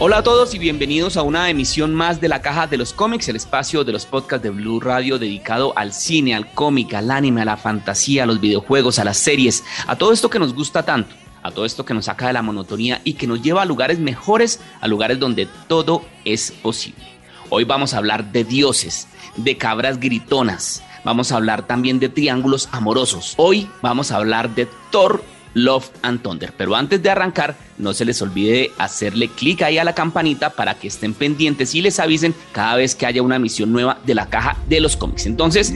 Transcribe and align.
Hola 0.00 0.18
a 0.18 0.22
todos 0.22 0.54
y 0.54 0.60
bienvenidos 0.60 1.16
a 1.16 1.22
una 1.22 1.50
emisión 1.50 1.92
más 1.92 2.20
de 2.20 2.28
la 2.28 2.40
Caja 2.40 2.68
de 2.68 2.76
los 2.76 2.92
Cómics, 2.92 3.28
el 3.28 3.34
espacio 3.34 3.82
de 3.82 3.90
los 3.90 4.06
podcasts 4.06 4.44
de 4.44 4.50
Blue 4.50 4.78
Radio 4.78 5.18
dedicado 5.18 5.72
al 5.76 5.92
cine, 5.92 6.36
al 6.36 6.52
cómic, 6.52 6.94
al 6.94 7.10
anime, 7.10 7.42
a 7.42 7.44
la 7.44 7.56
fantasía, 7.56 8.22
a 8.22 8.26
los 8.26 8.40
videojuegos, 8.40 9.00
a 9.00 9.04
las 9.04 9.18
series, 9.18 9.64
a 9.88 9.96
todo 9.96 10.12
esto 10.12 10.30
que 10.30 10.38
nos 10.38 10.54
gusta 10.54 10.84
tanto, 10.84 11.16
a 11.42 11.50
todo 11.50 11.64
esto 11.64 11.84
que 11.84 11.94
nos 11.94 12.04
saca 12.04 12.28
de 12.28 12.32
la 12.32 12.42
monotonía 12.42 13.00
y 13.02 13.14
que 13.14 13.26
nos 13.26 13.42
lleva 13.42 13.62
a 13.62 13.64
lugares 13.64 13.98
mejores, 13.98 14.60
a 14.80 14.86
lugares 14.86 15.18
donde 15.18 15.48
todo 15.66 16.04
es 16.24 16.52
posible. 16.52 17.04
Hoy 17.50 17.64
vamos 17.64 17.92
a 17.92 17.98
hablar 17.98 18.30
de 18.30 18.44
dioses, 18.44 19.08
de 19.34 19.56
cabras 19.56 19.98
gritonas, 19.98 20.80
vamos 21.02 21.32
a 21.32 21.36
hablar 21.36 21.66
también 21.66 21.98
de 21.98 22.08
triángulos 22.08 22.68
amorosos. 22.70 23.34
Hoy 23.36 23.68
vamos 23.82 24.12
a 24.12 24.16
hablar 24.18 24.54
de 24.54 24.68
Thor 24.92 25.24
Love 25.64 25.90
and 26.02 26.22
Thunder. 26.22 26.52
Pero 26.56 26.74
antes 26.74 27.02
de 27.02 27.10
arrancar, 27.10 27.56
no 27.78 27.92
se 27.92 28.04
les 28.04 28.20
olvide 28.22 28.72
hacerle 28.78 29.28
clic 29.28 29.62
ahí 29.62 29.78
a 29.78 29.84
la 29.84 29.94
campanita 29.94 30.50
para 30.50 30.74
que 30.74 30.88
estén 30.88 31.14
pendientes 31.14 31.74
y 31.74 31.82
les 31.82 31.98
avisen 32.00 32.34
cada 32.52 32.76
vez 32.76 32.94
que 32.94 33.06
haya 33.06 33.22
una 33.22 33.36
emisión 33.36 33.72
nueva 33.72 33.98
de 34.04 34.14
la 34.14 34.26
caja 34.26 34.56
de 34.68 34.80
los 34.80 34.96
cómics. 34.96 35.26
Entonces, 35.26 35.72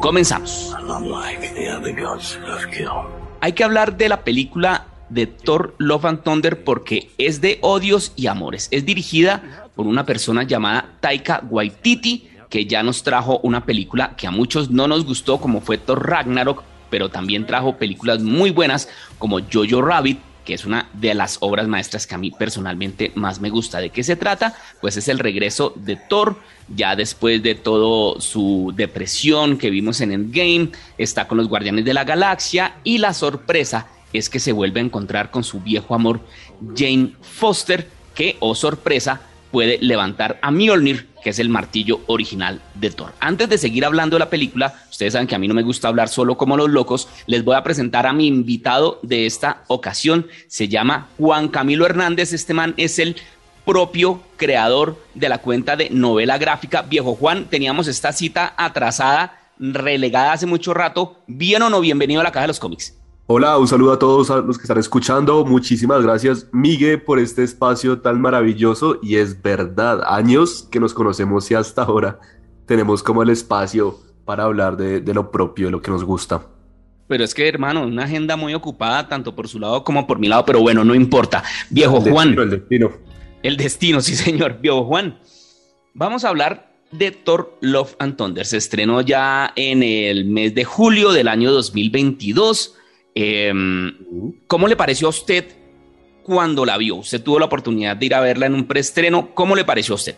comenzamos. 0.00 0.74
Hay 3.40 3.52
que 3.52 3.64
hablar 3.64 3.96
de 3.96 4.08
la 4.08 4.24
película 4.24 4.86
de 5.10 5.26
Thor 5.26 5.74
Love 5.78 6.04
and 6.06 6.22
Thunder 6.22 6.64
porque 6.64 7.10
es 7.18 7.40
de 7.40 7.58
odios 7.60 8.12
y 8.16 8.26
amores. 8.26 8.68
Es 8.70 8.84
dirigida 8.84 9.68
por 9.74 9.86
una 9.86 10.06
persona 10.06 10.44
llamada 10.44 10.96
Taika 11.00 11.42
Waititi 11.50 12.30
que 12.48 12.66
ya 12.66 12.82
nos 12.82 13.02
trajo 13.02 13.40
una 13.42 13.64
película 13.64 14.14
que 14.16 14.26
a 14.26 14.30
muchos 14.30 14.70
no 14.70 14.86
nos 14.86 15.04
gustó 15.04 15.40
como 15.40 15.60
fue 15.60 15.78
Thor 15.78 16.08
Ragnarok, 16.08 16.62
pero 16.90 17.08
también 17.08 17.46
trajo 17.46 17.76
películas 17.76 18.20
muy 18.20 18.50
buenas 18.50 18.88
como 19.18 19.40
Jojo 19.40 19.82
Rabbit, 19.82 20.18
que 20.44 20.54
es 20.54 20.64
una 20.64 20.88
de 20.92 21.14
las 21.14 21.38
obras 21.40 21.66
maestras 21.66 22.06
que 22.06 22.14
a 22.14 22.18
mí 22.18 22.30
personalmente 22.30 23.12
más 23.14 23.40
me 23.40 23.50
gusta. 23.50 23.78
¿De 23.78 23.90
qué 23.90 24.04
se 24.04 24.16
trata? 24.16 24.54
Pues 24.80 24.96
es 24.96 25.08
el 25.08 25.18
regreso 25.18 25.72
de 25.76 25.96
Thor, 25.96 26.36
ya 26.68 26.96
después 26.96 27.42
de 27.42 27.54
todo 27.54 28.20
su 28.20 28.72
depresión 28.76 29.58
que 29.58 29.70
vimos 29.70 30.00
en 30.00 30.12
Endgame, 30.12 30.70
está 30.98 31.26
con 31.26 31.38
los 31.38 31.48
Guardianes 31.48 31.84
de 31.84 31.94
la 31.94 32.04
Galaxia 32.04 32.76
y 32.84 32.98
la 32.98 33.14
sorpresa 33.14 33.86
es 34.12 34.28
que 34.28 34.38
se 34.38 34.52
vuelve 34.52 34.80
a 34.80 34.84
encontrar 34.84 35.30
con 35.30 35.44
su 35.44 35.60
viejo 35.60 35.94
amor 35.94 36.20
Jane 36.76 37.12
Foster, 37.20 37.88
que, 38.14 38.36
oh 38.40 38.54
sorpresa, 38.54 39.20
puede 39.54 39.78
levantar 39.80 40.40
a 40.42 40.50
Mjolnir, 40.50 41.06
que 41.22 41.30
es 41.30 41.38
el 41.38 41.48
martillo 41.48 42.00
original 42.08 42.60
de 42.74 42.90
Thor. 42.90 43.12
Antes 43.20 43.48
de 43.48 43.56
seguir 43.56 43.84
hablando 43.84 44.16
de 44.16 44.18
la 44.18 44.28
película, 44.28 44.74
ustedes 44.90 45.12
saben 45.12 45.28
que 45.28 45.36
a 45.36 45.38
mí 45.38 45.46
no 45.46 45.54
me 45.54 45.62
gusta 45.62 45.86
hablar 45.86 46.08
solo 46.08 46.36
como 46.36 46.56
los 46.56 46.68
locos, 46.68 47.06
les 47.26 47.44
voy 47.44 47.54
a 47.54 47.62
presentar 47.62 48.04
a 48.08 48.12
mi 48.12 48.26
invitado 48.26 48.98
de 49.04 49.26
esta 49.26 49.62
ocasión. 49.68 50.26
Se 50.48 50.66
llama 50.66 51.06
Juan 51.18 51.46
Camilo 51.46 51.86
Hernández, 51.86 52.32
este 52.32 52.52
man 52.52 52.74
es 52.78 52.98
el 52.98 53.14
propio 53.64 54.22
creador 54.36 55.00
de 55.14 55.28
la 55.28 55.38
cuenta 55.38 55.76
de 55.76 55.88
novela 55.88 56.36
gráfica. 56.36 56.82
Viejo 56.82 57.14
Juan, 57.14 57.44
teníamos 57.44 57.86
esta 57.86 58.12
cita 58.12 58.54
atrasada, 58.56 59.38
relegada 59.60 60.32
hace 60.32 60.46
mucho 60.46 60.74
rato. 60.74 61.22
¿Bien 61.28 61.62
o 61.62 61.70
no? 61.70 61.80
Bienvenido 61.80 62.22
a 62.22 62.24
la 62.24 62.32
Caja 62.32 62.42
de 62.42 62.48
los 62.48 62.58
Cómics. 62.58 62.92
Hola, 63.26 63.56
un 63.56 63.66
saludo 63.66 63.94
a 63.94 63.98
todos 63.98 64.28
los 64.44 64.58
que 64.58 64.64
están 64.64 64.76
escuchando. 64.76 65.46
Muchísimas 65.46 66.02
gracias, 66.02 66.46
Miguel, 66.52 67.00
por 67.00 67.18
este 67.18 67.42
espacio 67.42 68.00
tan 68.00 68.20
maravilloso. 68.20 68.98
Y 69.02 69.16
es 69.16 69.40
verdad, 69.40 70.02
años 70.06 70.68
que 70.70 70.78
nos 70.78 70.92
conocemos 70.92 71.50
y 71.50 71.54
hasta 71.54 71.84
ahora 71.84 72.20
tenemos 72.66 73.02
como 73.02 73.22
el 73.22 73.30
espacio 73.30 73.98
para 74.26 74.44
hablar 74.44 74.76
de, 74.76 75.00
lo 75.14 75.30
propio, 75.30 75.68
de 75.68 75.72
lo 75.72 75.80
que 75.80 75.90
nos 75.90 76.04
gusta. 76.04 76.42
Pero 77.08 77.24
es 77.24 77.32
que, 77.32 77.48
hermano, 77.48 77.84
una 77.84 78.04
agenda 78.04 78.36
muy 78.36 78.52
ocupada, 78.52 79.08
tanto 79.08 79.34
por 79.34 79.48
su 79.48 79.58
lado 79.58 79.84
como 79.84 80.06
por 80.06 80.18
mi 80.18 80.28
lado, 80.28 80.44
pero 80.44 80.60
bueno, 80.60 80.84
no 80.84 80.94
importa. 80.94 81.42
Viejo 81.70 82.02
Juan. 82.02 82.38
el 82.38 82.50
destino. 82.50 82.92
El 83.42 83.56
destino, 83.56 84.02
sí, 84.02 84.16
señor. 84.16 84.58
Viejo 84.60 84.84
Juan. 84.84 85.18
Vamos 85.94 86.26
a 86.26 86.28
hablar 86.28 86.74
de 86.92 87.10
Thor 87.10 87.56
Love 87.62 87.96
and 88.00 88.16
Thunder. 88.18 88.44
Se 88.44 88.58
estrenó 88.58 89.00
ya 89.00 89.50
en 89.56 89.82
el 89.82 90.26
mes 90.26 90.54
de 90.54 90.64
julio 90.64 91.10
del 91.12 91.28
año 91.28 91.52
2022 91.52 92.76
Em, 93.14 93.94
¿Cómo 94.46 94.66
le 94.66 94.76
pareció 94.76 95.06
a 95.06 95.10
usted 95.10 95.44
cuando 96.22 96.64
la 96.64 96.76
vio? 96.76 96.96
Usted 96.96 97.22
tuvo 97.22 97.38
la 97.38 97.46
oportunidad 97.46 97.96
de 97.96 98.06
ir 98.06 98.14
a 98.14 98.20
verla 98.20 98.46
en 98.46 98.54
un 98.54 98.66
preestreno. 98.66 99.30
¿Cómo 99.34 99.54
le 99.54 99.64
pareció 99.64 99.94
a 99.94 99.96
usted? 99.96 100.16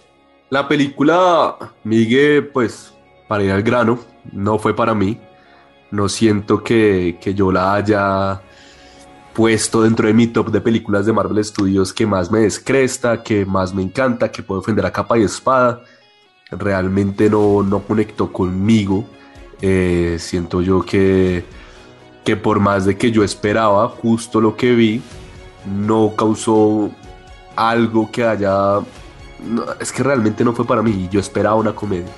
La 0.48 0.66
película, 0.66 1.56
Miguel, 1.84 2.48
pues, 2.48 2.94
para 3.28 3.44
ir 3.44 3.50
al 3.50 3.62
grano, 3.62 3.98
no 4.32 4.58
fue 4.58 4.74
para 4.74 4.94
mí. 4.94 5.18
No 5.90 6.08
siento 6.08 6.62
que, 6.62 7.18
que 7.20 7.34
yo 7.34 7.52
la 7.52 7.74
haya 7.74 8.40
puesto 9.36 9.82
dentro 9.82 10.06
de 10.06 10.14
mi 10.14 10.28
top 10.28 10.50
de 10.50 10.62
películas 10.62 11.04
de 11.04 11.12
Marvel 11.12 11.44
Studios 11.44 11.92
que 11.92 12.06
más 12.06 12.30
me 12.30 12.38
descresta, 12.38 13.22
que 13.22 13.44
más 13.44 13.74
me 13.74 13.82
encanta, 13.82 14.32
que 14.32 14.42
puedo 14.42 14.62
defender 14.62 14.86
a 14.86 14.92
capa 14.92 15.18
y 15.18 15.24
espada. 15.24 15.82
Realmente 16.50 17.28
no, 17.28 17.62
no 17.62 17.80
conectó 17.80 18.32
conmigo. 18.32 19.04
Eh, 19.60 20.16
siento 20.18 20.62
yo 20.62 20.82
que 20.82 21.44
que 22.26 22.36
por 22.36 22.58
más 22.58 22.84
de 22.84 22.96
que 22.98 23.12
yo 23.12 23.22
esperaba 23.22 23.88
justo 23.88 24.40
lo 24.40 24.56
que 24.56 24.74
vi, 24.74 25.00
no 25.64 26.12
causó 26.16 26.90
algo 27.54 28.10
que 28.10 28.24
haya... 28.24 28.80
es 29.78 29.92
que 29.92 30.02
realmente 30.02 30.44
no 30.44 30.52
fue 30.52 30.66
para 30.66 30.82
mí, 30.82 31.08
yo 31.08 31.20
esperaba 31.20 31.54
una 31.54 31.72
comedia. 31.72 32.10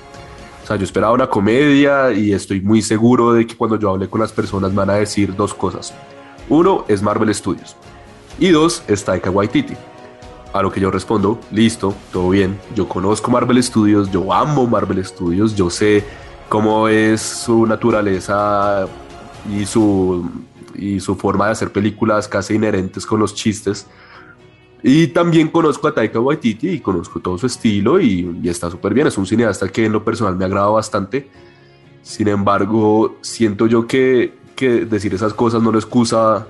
O 0.63 0.67
sea, 0.67 0.77
yo 0.77 0.83
esperaba 0.83 1.13
una 1.13 1.27
comedia 1.27 2.11
y 2.11 2.33
estoy 2.33 2.59
muy 2.59 2.81
seguro 2.81 3.33
de 3.33 3.45
que 3.45 3.55
cuando 3.55 3.77
yo 3.77 3.91
hable 3.91 4.09
con 4.09 4.19
las 4.19 4.31
personas 4.31 4.73
van 4.73 4.89
a 4.89 4.95
decir 4.95 5.35
dos 5.35 5.53
cosas. 5.53 5.93
Uno 6.49 6.85
es 6.87 7.03
Marvel 7.03 7.33
Studios 7.33 7.75
y 8.39 8.49
dos 8.49 8.81
es 8.87 9.05
Taika 9.05 9.29
Waititi. 9.29 9.75
A 10.53 10.63
lo 10.63 10.71
que 10.71 10.79
yo 10.79 10.89
respondo, 10.89 11.39
listo, 11.51 11.93
todo 12.11 12.31
bien, 12.31 12.59
yo 12.75 12.89
conozco 12.89 13.29
Marvel 13.29 13.61
Studios, 13.61 14.09
yo 14.09 14.33
amo 14.33 14.65
Marvel 14.65 15.05
Studios, 15.05 15.55
yo 15.55 15.69
sé 15.69 16.03
cómo 16.49 16.87
es 16.87 17.21
su 17.21 17.67
naturaleza 17.67 18.87
y 19.47 19.65
su, 19.65 20.29
y 20.75 20.99
su 20.99 21.15
forma 21.15 21.45
de 21.45 21.51
hacer 21.51 21.71
películas 21.71 22.27
casi 22.27 22.55
inherentes 22.55 23.05
con 23.05 23.19
los 23.19 23.35
chistes. 23.35 23.87
Y 24.81 25.07
también 25.07 25.49
conozco 25.49 25.87
a 25.87 25.93
Taika 25.93 26.19
Waititi 26.19 26.69
y 26.69 26.79
conozco 26.79 27.19
todo 27.19 27.37
su 27.37 27.47
estilo 27.47 27.99
y, 27.99 28.41
está 28.45 28.71
súper 28.71 28.93
bien. 28.93 29.07
Es 29.07 29.17
un 29.17 29.25
cineasta 29.25 29.67
que 29.67 29.85
en 29.85 29.91
lo 29.91 30.03
personal 30.03 30.35
me 30.35 30.45
agrada 30.45 30.67
bastante. 30.67 31.29
Sin 32.01 32.27
embargo, 32.29 33.17
siento 33.21 33.67
yo 33.67 33.85
que, 33.85 34.33
que 34.55 34.85
decir 34.85 35.13
esas 35.13 35.33
cosas 35.33 35.61
no 35.61 35.71
lo 35.71 35.79
excusa 35.79 36.47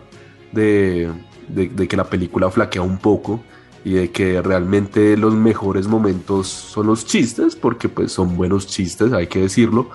de, 0.52 1.10
de, 1.48 1.70
de, 1.70 1.88
que 1.88 1.98
la 1.98 2.04
película 2.04 2.52
flaquea 2.52 2.84
un 2.84 3.00
poco 3.00 3.42
y 3.84 3.94
de 3.94 4.12
que 4.12 4.42
realmente 4.42 5.18
los 5.18 5.34
mejores 5.34 5.88
momentos 5.88 6.48
son 6.48 6.88
los 6.88 7.06
chistes, 7.06 7.56
porque 7.56 7.90
pues 7.90 8.12
son 8.12 8.36
buenos 8.36 8.68
chistes, 8.68 9.12
hay 9.12 9.28
que 9.28 9.40
decirlo 9.40 9.90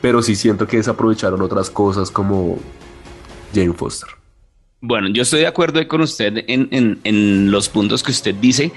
pero 0.00 0.22
sí 0.22 0.36
siento 0.36 0.66
que 0.66 0.78
desaprovecharon 0.78 1.42
otras 1.42 1.70
cosas 1.70 2.10
como 2.10 2.58
Jane 3.54 3.72
Foster. 3.72 4.08
Bueno, 4.80 5.08
yo 5.08 5.22
estoy 5.22 5.40
de 5.40 5.48
acuerdo 5.48 5.86
con 5.88 6.02
usted 6.02 6.44
en, 6.46 7.50
los 7.50 7.68
puntos 7.68 8.02
que 8.02 8.12
usted 8.12 8.34
dice. 8.34 8.70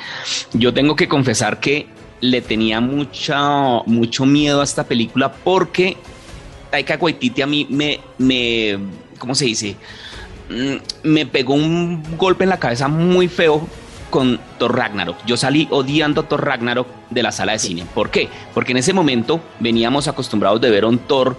Yo 0.54 0.74
tengo 0.74 0.96
que 0.96 1.08
confesar 1.08 1.59
que 1.59 1.88
le 2.22 2.42
tenía 2.42 2.82
mucha, 2.82 3.84
mucho 3.86 4.26
miedo 4.26 4.62
a 4.62 4.64
esta 4.64 4.84
película 4.84 5.32
porque 5.32 5.98
Taika 6.72 6.98
Waititi 7.00 7.42
a 7.42 7.48
mí 7.48 7.68
me, 7.70 8.00
me, 8.18 8.80
¿cómo 9.20 9.36
se 9.36 9.46
dice? 9.46 9.76
Mm, 10.50 11.08
me 11.08 11.26
pegó 11.28 11.53
un 11.53 12.03
golpe 12.18 12.46
en 12.46 12.50
la 12.50 12.59
cabeza 12.59 12.88
muy 12.88 13.28
feo 13.28 13.68
con 14.11 14.39
Thor 14.59 14.77
Ragnarok. 14.77 15.17
Yo 15.25 15.38
salí 15.38 15.67
odiando 15.72 16.22
a 16.22 16.27
Thor 16.27 16.45
Ragnarok 16.45 16.88
de 17.09 17.23
la 17.23 17.31
sala 17.31 17.53
de 17.53 17.59
cine. 17.59 17.85
¿Por 17.95 18.11
qué? 18.11 18.29
Porque 18.53 18.73
en 18.73 18.77
ese 18.77 18.94
momento 18.94 19.41
veníamos 19.59 20.08
acostumbrados 20.08 20.61
de 20.61 20.69
ver 20.69 20.84
a 20.84 20.87
un 20.87 20.99
Thor 20.99 21.35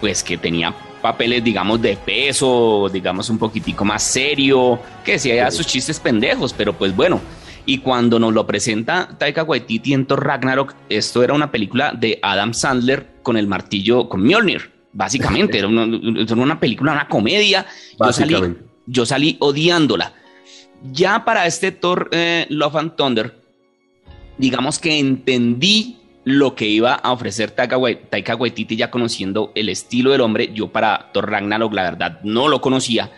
pues 0.00 0.22
que 0.22 0.36
tenía 0.36 0.74
papeles, 1.00 1.42
digamos, 1.42 1.80
de 1.80 1.96
peso, 1.96 2.90
digamos, 2.92 3.30
un 3.30 3.38
poquitico 3.38 3.84
más 3.84 4.02
serio, 4.02 4.78
que 5.04 5.12
decía 5.12 5.50
sus 5.50 5.66
chistes 5.66 6.00
pendejos, 6.00 6.52
pero 6.52 6.74
pues 6.74 6.94
bueno. 6.94 7.20
Y 7.64 7.78
cuando 7.78 8.18
nos 8.18 8.32
lo 8.32 8.46
presenta 8.46 9.08
Taika 9.18 9.42
Waititi 9.42 9.92
en 9.92 10.06
Thor 10.06 10.24
Ragnarok, 10.24 10.74
esto 10.88 11.22
era 11.24 11.32
una 11.32 11.50
película 11.50 11.92
de 11.92 12.18
Adam 12.22 12.54
Sandler 12.54 13.14
con 13.22 13.36
el 13.36 13.46
martillo, 13.46 14.08
con 14.08 14.22
Mjolnir, 14.22 14.70
básicamente. 14.92 15.58
era, 15.58 15.68
una, 15.68 16.60
película, 16.60 16.92
una 16.92 17.08
comedia. 17.08 17.66
Yo 17.98 18.12
salí, 18.12 18.56
yo 18.86 19.06
salí 19.06 19.36
odiándola. 19.40 20.12
Ya 20.82 21.24
para 21.24 21.46
este 21.46 21.72
Thor 21.72 22.08
eh, 22.12 22.46
Love 22.48 22.76
and 22.76 22.96
Thunder, 22.96 23.34
digamos 24.38 24.78
que 24.78 24.98
entendí 24.98 25.98
lo 26.24 26.56
que 26.56 26.66
iba 26.66 26.94
a 26.94 27.12
ofrecer 27.12 27.52
Taika, 27.52 27.76
Waititi 27.76 28.76
ya 28.76 28.90
conociendo 28.90 29.52
el 29.54 29.68
estilo 29.68 30.10
del 30.10 30.20
hombre. 30.20 30.50
Yo 30.52 30.68
para 30.68 31.10
Thor 31.12 31.30
Ragnarok 31.30 31.72
la 31.72 31.84
verdad 31.84 32.20
no 32.24 32.48
lo 32.48 32.60
conocía. 32.60 33.10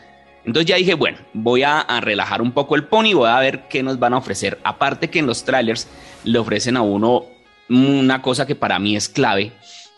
Entonces 0.45 0.67
ya 0.67 0.77
dije, 0.77 0.95
bueno, 0.95 1.19
voy 1.33 1.63
a, 1.63 1.85
relajar 2.01 2.43
un 2.43 2.53
poco 2.53 2.77
el 2.77 2.85
pony, 2.85 3.15
voy 3.15 3.29
a 3.29 3.41
ver 3.41 3.69
qué 3.69 3.83
nos 3.83 3.99
van 3.99 4.15
a 4.15 4.19
ofrecer. 4.19 4.59
Aparte 4.63 5.11
que 5.11 5.19
en 5.19 5.27
los 5.27 5.45
trailers 5.45 5.89
le 6.25 6.39
ofrecen 6.39 6.77
a 6.77 6.83
uno 6.83 7.25
una 7.69 8.23
cosa 8.23 8.47
que 8.47 8.55
para 8.55 8.79
mí 8.79 8.95
es 8.95 9.09
clave, 9.09 9.53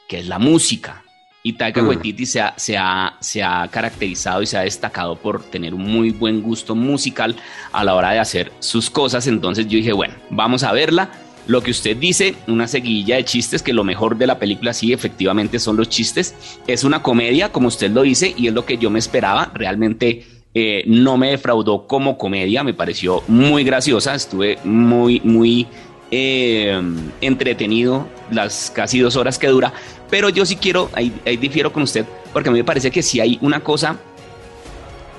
que 0.08 0.20
es 0.20 0.26
la 0.26 0.38
música. 0.38 1.04
Y 1.42 1.54
Taika 1.54 1.82
Mm. 1.82 1.88
Waititi 1.88 2.26
se 2.26 2.40
ha, 2.40 2.54
se, 2.56 2.76
ha, 2.76 3.16
se 3.20 3.42
ha 3.42 3.66
caracterizado 3.68 4.42
y 4.42 4.46
se 4.46 4.58
ha 4.58 4.62
destacado 4.62 5.16
por 5.16 5.42
tener 5.42 5.72
un 5.72 5.82
muy 5.82 6.10
buen 6.10 6.42
gusto 6.42 6.74
musical 6.74 7.36
a 7.72 7.82
la 7.82 7.94
hora 7.94 8.12
de 8.12 8.18
hacer 8.18 8.52
sus 8.58 8.90
cosas. 8.90 9.26
Entonces 9.26 9.66
yo 9.66 9.78
dije, 9.78 9.92
bueno, 9.92 10.14
vamos 10.28 10.62
a 10.62 10.72
verla. 10.72 11.10
Lo 11.46 11.62
que 11.62 11.70
usted 11.70 11.96
dice, 11.96 12.34
una 12.46 12.68
seguidilla 12.68 13.16
de 13.16 13.24
chistes, 13.24 13.62
que 13.62 13.72
lo 13.72 13.82
mejor 13.82 14.18
de 14.18 14.26
la 14.26 14.38
película 14.38 14.74
sí, 14.74 14.92
efectivamente 14.92 15.58
son 15.58 15.76
los 15.76 15.88
chistes. 15.88 16.34
Es 16.66 16.84
una 16.84 17.02
comedia, 17.02 17.50
como 17.50 17.68
usted 17.68 17.90
lo 17.90 18.02
dice, 18.02 18.34
y 18.36 18.48
es 18.48 18.52
lo 18.52 18.66
que 18.66 18.76
yo 18.76 18.90
me 18.90 18.98
esperaba. 18.98 19.50
Realmente 19.54 20.26
eh, 20.54 20.84
no 20.86 21.16
me 21.16 21.30
defraudó 21.30 21.86
como 21.86 22.18
comedia, 22.18 22.62
me 22.62 22.74
pareció 22.74 23.22
muy 23.28 23.64
graciosa, 23.64 24.14
estuve 24.14 24.58
muy, 24.64 25.20
muy 25.24 25.66
eh, 26.10 26.80
entretenido 27.20 28.08
las 28.30 28.72
casi 28.74 28.98
dos 29.00 29.16
horas 29.16 29.38
que 29.38 29.48
dura, 29.48 29.72
pero 30.10 30.28
yo 30.28 30.44
sí 30.44 30.56
quiero, 30.56 30.90
ahí, 30.92 31.12
difiero 31.40 31.72
con 31.72 31.84
usted, 31.84 32.04
porque 32.32 32.48
a 32.48 32.52
mí 32.52 32.58
me 32.58 32.64
parece 32.64 32.90
que 32.90 33.02
sí 33.02 33.20
hay 33.20 33.38
una 33.40 33.60
cosa 33.60 33.96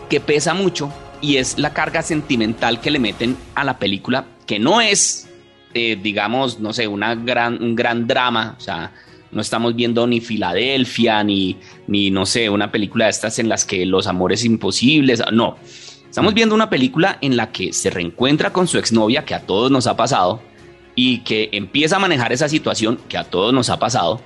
que 0.10 0.20
pesa 0.20 0.54
mucho 0.54 0.92
y 1.22 1.38
es 1.38 1.58
la 1.58 1.74
carga 1.74 2.02
sentimental 2.02 2.82
que 2.82 2.92
le 2.92 3.00
meten 3.00 3.38
a 3.56 3.64
la 3.64 3.78
película, 3.78 4.26
que 4.46 4.60
no 4.60 4.82
es, 4.82 5.30
eh, 5.74 5.98
digamos, 6.02 6.60
no 6.60 6.74
sé, 6.74 6.88
una 6.88 7.16
gran, 7.16 7.62
un 7.64 7.76
gran 7.76 8.08
drama, 8.08 8.56
o 8.58 8.62
sea, 8.62 8.92
no 9.32 9.40
estamos 9.40 9.76
viendo 9.76 10.06
ni 10.08 10.20
Filadelfia, 10.20 11.24
ni, 11.24 11.58
ni, 11.88 12.12
no 12.12 12.26
sé, 12.26 12.50
una 12.50 12.72
película 12.72 13.06
de 13.06 13.12
estas 13.12 13.40
en 13.40 13.48
las 13.48 13.64
que 13.64 13.86
los 13.86 14.08
amores 14.08 14.44
imposibles, 14.44 15.22
no. 15.32 15.58
Estamos 16.10 16.34
viendo 16.34 16.54
una 16.54 16.70
película 16.70 17.18
en 17.22 17.38
la 17.38 17.54
que 17.54 17.72
se 17.72 17.90
reencuentra 17.90 18.52
con 18.52 18.68
su 18.68 18.78
exnovia, 18.78 19.24
que 19.24 19.34
a 19.34 19.46
todos 19.46 19.72
nos 19.72 19.88
ha 19.88 19.96
pasado, 19.96 20.42
y 20.96 21.20
que 21.20 21.50
empieza 21.52 21.96
a 21.96 22.00
manejar 22.00 22.34
esa 22.34 22.50
situación, 22.50 23.00
que 23.08 23.18
a 23.18 23.24
todos 23.24 23.54
nos 23.54 23.70
ha 23.70 23.80
pasado, 23.80 24.22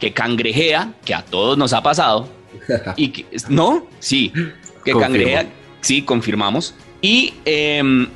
que 0.00 0.12
cangrejea, 0.12 0.94
que 1.04 1.14
a 1.14 1.22
todos 1.22 1.58
nos 1.58 1.72
ha 1.72 1.82
pasado, 1.82 2.28
y 2.96 3.08
que, 3.08 3.26
no, 3.48 3.86
sí, 3.98 4.32
que 4.84 4.92
Confirmo. 4.92 5.00
cangrejea, 5.00 5.46
sí, 5.80 6.02
confirmamos, 6.02 6.74
y 7.02 7.34
em, 7.44 8.08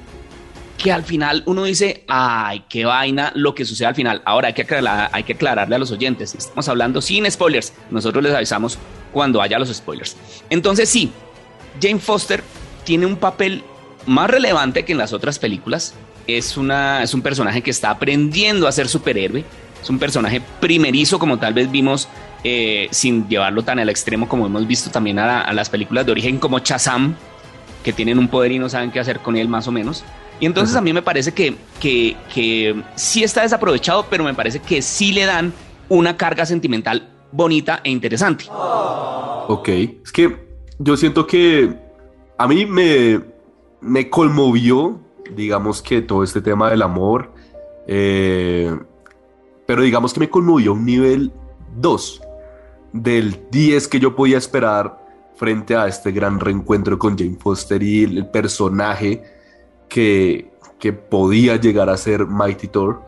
que 0.79 0.91
al 0.91 1.05
final 1.05 1.43
uno 1.47 1.65
dice, 1.65 2.05
ay, 2.09 2.65
qué 2.69 2.85
vaina 2.85 3.31
lo 3.35 3.55
que 3.55 3.65
sucede 3.65 3.87
al 3.87 3.95
final. 3.95 4.21
Ahora 4.25 4.49
hay 4.49 4.55
que, 4.55 4.63
aclarar, 4.63 5.11
hay 5.13 5.23
que 5.23 5.35
aclararle 5.35 5.77
a 5.77 5.79
los 5.79 5.93
oyentes, 5.93 6.35
estamos 6.35 6.69
hablando 6.69 7.01
sin 7.01 7.31
spoilers, 7.31 7.73
nosotros 7.91 8.25
les 8.25 8.35
avisamos 8.35 8.79
cuando 9.13 9.41
haya 9.41 9.59
los 9.59 9.73
spoilers. 9.73 10.17
Entonces 10.51 10.89
sí, 10.89 11.13
Jane 11.81 12.01
Foster 12.01 12.43
tiene 12.85 13.07
un 13.07 13.17
papel 13.17 13.63
más 14.07 14.29
relevante 14.29 14.85
que 14.85 14.93
en 14.93 14.99
las 14.99 15.13
otras 15.13 15.39
películas. 15.39 15.95
Es, 16.39 16.57
una, 16.57 17.03
es 17.03 17.15
un 17.15 17.23
personaje 17.23 17.63
que 17.63 17.71
está 17.71 17.91
aprendiendo 17.91 18.67
a 18.69 18.73
ser 18.73 18.89
superhéroe. 18.89 19.45
Es 19.83 19.91
un 19.91 19.99
personaje 19.99 20.41
primerizo, 20.61 21.19
como 21.19 21.39
tal 21.39 21.55
vez 21.55 21.71
vimos, 21.71 22.09
eh, 22.45 22.89
sin 22.91 23.29
llevarlo 23.29 23.63
tan 23.63 23.79
al 23.79 23.89
extremo 23.89 24.29
como 24.29 24.47
hemos 24.47 24.67
visto 24.67 24.91
también 24.91 25.19
a, 25.19 25.27
la- 25.27 25.41
a 25.41 25.53
las 25.53 25.69
películas 25.71 26.07
de 26.07 26.13
origen 26.13 26.39
como 26.39 26.59
Shazam, 26.61 27.17
que 27.83 27.93
tienen 27.93 28.19
un 28.19 28.29
poder 28.29 28.53
y 28.53 28.59
no 28.59 28.69
saben 28.69 28.91
qué 28.93 29.01
hacer 29.01 29.19
con 29.21 29.37
él 29.37 29.49
más 29.49 29.67
o 29.67 29.73
menos. 29.73 30.05
Y 30.41 30.47
entonces 30.47 30.75
a 30.77 30.81
mí 30.81 30.93
me 30.93 31.03
parece 31.03 31.33
que, 31.33 31.57
que, 31.81 32.17
que 32.33 32.81
sí 32.97 33.23
está 33.25 33.43
desaprovechado, 33.43 34.07
pero 34.09 34.23
me 34.25 34.35
parece 34.35 34.61
que 34.61 34.83
sí 34.83 35.13
le 35.13 35.25
dan 35.25 35.53
una 35.89 36.17
carga 36.17 36.47
sentimental 36.47 37.09
bonita 37.33 37.81
e 37.85 37.91
interesante. 37.91 38.45
Ok, 39.49 39.69
es 40.05 40.13
que 40.13 40.47
yo 40.79 40.97
siento 40.97 41.27
que 41.27 41.75
a 42.39 42.47
mí 42.49 42.67
me, 42.67 43.21
me 43.81 44.09
conmovió, 44.11 45.01
digamos 45.35 45.83
que 45.83 46.03
todo 46.03 46.23
este 46.23 46.41
tema 46.41 46.71
del 46.71 46.83
amor, 46.83 47.33
eh, 47.87 48.77
pero 49.67 49.83
digamos 49.83 50.13
que 50.13 50.21
me 50.21 50.31
conmovió 50.31 50.73
un 50.73 50.85
nivel 50.85 51.33
2 51.77 52.21
del 52.93 53.41
10 53.51 53.89
que 53.89 54.01
yo 54.01 54.15
podía 54.15 54.39
esperar 54.39 54.99
frente 55.37 55.75
a 55.77 55.87
este 55.87 56.13
gran 56.13 56.39
reencuentro 56.41 56.99
con 56.99 57.17
Jane 57.17 57.37
Foster 57.39 57.83
y 57.83 58.05
el, 58.05 58.27
personaje 58.27 59.23
que, 59.89 60.51
que 60.79 60.93
podía 60.93 61.57
llegar 61.57 61.89
a 61.89 61.97
ser 61.97 62.27
Mighty 62.27 62.69
Thor. 62.69 63.03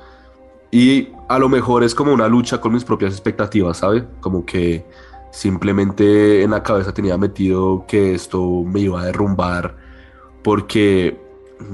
Y 0.70 1.10
a 1.28 1.38
lo 1.38 1.48
mejor 1.48 1.84
es 1.84 1.94
como 1.94 2.12
una 2.12 2.26
lucha 2.26 2.60
con 2.60 2.72
mis 2.72 2.84
propias 2.84 3.12
expectativas, 3.12 3.76
¿sabe? 3.78 4.04
Como 4.20 4.44
que 4.44 4.84
simplemente 5.30 6.42
en 6.42 6.50
la 6.52 6.62
cabeza 6.62 6.92
tenía 6.92 7.16
metido 7.16 7.84
que 7.86 8.14
esto 8.14 8.62
me 8.64 8.80
iba 8.80 9.00
a 9.00 9.04
derrumbar 9.06 9.76
porque 10.44 11.23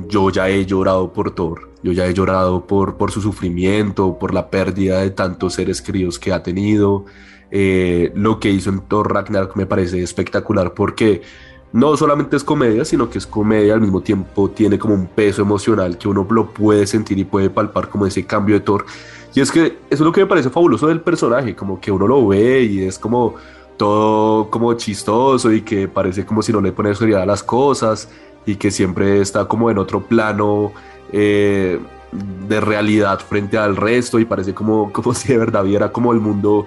yo 0.09 0.31
ya 0.31 0.49
he 0.49 0.67
llorado 0.67 1.13
por 1.13 1.35
Thor, 1.35 1.71
yo 1.83 1.93
ya 1.93 2.07
he 2.07 2.15
llorado 2.15 2.67
por, 2.67 2.97
por 2.97 3.11
su 3.11 3.21
sufrimiento, 3.21 4.19
por 4.19 4.35
la 4.35 4.51
pérdida 4.51 5.01
de 5.01 5.11
tantos 5.11 5.55
seres 5.55 5.81
queridos 5.81 6.19
que 6.19 6.33
ha 6.33 6.43
tenido. 6.43 7.05
Eh, 7.51 8.13
lo 8.15 8.39
que 8.39 8.51
hizo 8.51 8.71
en 8.71 8.81
Thor 8.81 9.13
Ragnarok 9.13 9.57
me 9.57 9.67
parece 9.67 10.03
espectacular 10.03 10.73
porque 10.73 11.23
no 11.73 11.97
solamente 11.97 12.37
es 12.37 12.45
comedia, 12.45 12.85
sino 12.85 13.11
que 13.11 13.19
es 13.19 13.27
comedia 13.27 13.75
al 13.75 13.81
mismo 13.81 14.01
tiempo 14.01 14.51
tiene 14.51 14.79
como 14.79 14.95
un 14.95 15.07
peso 15.07 15.43
emocional 15.43 15.99
que 15.99 16.09
uno 16.09 16.27
lo 16.29 16.53
puede 16.53 16.87
sentir 16.87 17.19
y 17.19 17.25
puede 17.25 17.51
palpar 17.51 17.89
como 17.89 18.07
ese 18.07 18.25
cambio 18.27 18.57
de 18.57 18.61
Thor. 18.61 18.85
Y 19.35 19.41
es 19.41 19.51
que 19.53 19.67
eso 19.67 19.77
es 19.91 20.01
lo 20.01 20.13
que 20.13 20.23
me 20.23 20.27
parece 20.27 20.51
fabuloso 20.51 20.89
del 20.89 21.01
personaje, 21.01 21.55
como 21.55 21.81
que 21.81 21.93
uno 21.93 22.07
lo 22.07 22.27
ve 22.27 22.63
y 22.63 22.83
es 22.83 22.99
como 22.99 23.35
todo 23.77 24.51
como 24.51 24.75
chistoso 24.75 25.53
y 25.53 25.63
que 25.63 25.89
parece 25.89 26.27
como 26.27 26.43
si 26.43 26.53
no 26.53 26.61
le 26.61 26.73
pone 26.73 26.95
seriedad 26.95 27.23
a 27.23 27.27
las 27.27 27.43
cosas 27.43 28.11
y 28.47 28.57
que 28.57 28.71
siempre 28.71 29.21
está 29.21 29.47
como 29.47 29.71
en 29.71 29.79
otro 29.79 30.03
plano 30.03 30.73
eh, 31.13 31.79
de 32.49 32.61
realidad 32.61 33.21
frente 33.21 33.59
al 33.59 33.77
resto 33.77 34.19
y 34.19 34.25
parece 34.25 34.55
como, 34.55 34.93
como 34.93 35.15
si 35.15 35.29
de 35.29 35.39
verdad 35.39 35.65
viera 35.65 35.93
como 35.93 36.13
el 36.13 36.21
mundo 36.21 36.67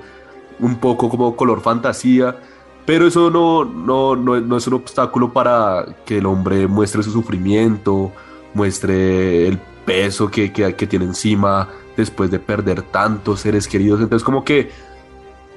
un 0.59 0.77
poco 0.77 1.09
como 1.09 1.35
color 1.35 1.61
fantasía. 1.61 2.37
Pero 2.85 3.07
eso 3.07 3.29
no, 3.29 3.63
no, 3.63 4.15
no, 4.15 4.41
no 4.41 4.57
es 4.57 4.67
un 4.67 4.73
obstáculo 4.73 5.31
para 5.31 5.85
que 6.05 6.17
el 6.17 6.25
hombre 6.25 6.67
muestre 6.67 7.01
su 7.01 7.11
sufrimiento, 7.11 8.11
muestre 8.53 9.47
el 9.47 9.57
peso 9.85 10.29
que, 10.29 10.51
que, 10.51 10.75
que 10.75 10.87
tiene 10.87 11.05
encima 11.05 11.69
después 11.95 12.29
de 12.29 12.39
perder 12.39 12.81
tantos 12.81 13.41
seres 13.41 13.69
queridos. 13.69 14.01
Entonces 14.01 14.25
como 14.25 14.43
que 14.43 14.69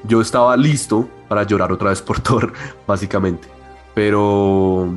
yo 0.04 0.20
estaba 0.20 0.56
listo 0.56 1.08
para 1.28 1.42
llorar 1.42 1.72
otra 1.72 1.90
vez 1.90 2.00
por 2.00 2.20
Thor, 2.20 2.52
básicamente. 2.86 3.48
Pero 3.94 4.88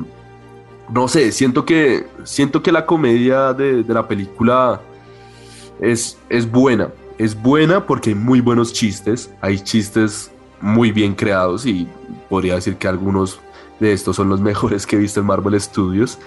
no 0.94 1.08
sé, 1.08 1.32
siento 1.32 1.66
que, 1.66 2.06
siento 2.24 2.62
que 2.64 2.72
la 2.72 2.86
comedia 2.86 3.54
de, 3.54 3.84
de 3.84 3.94
la 3.94 4.08
película 4.08 4.82
es, 5.82 6.18
es 6.30 6.50
buena. 6.50 6.90
Es 7.18 7.40
buena 7.42 7.86
porque 7.86 8.10
hay 8.12 8.16
muy 8.16 8.40
buenos 8.42 8.72
chistes, 8.74 9.30
hay 9.42 9.60
chistes 9.60 10.32
muy 10.62 10.92
bien 10.92 11.16
creados 11.16 11.66
y 11.66 11.88
podría 12.30 12.56
decir 12.56 12.76
que 12.78 12.88
algunos 12.88 13.40
de 13.80 13.94
estos 13.94 14.16
son 14.16 14.30
los 14.30 14.40
mejores 14.50 14.86
que 14.86 14.96
he 14.96 15.00
visto 15.00 15.20
en 15.20 15.26
Marvel 15.26 15.60
Studios. 15.60 16.18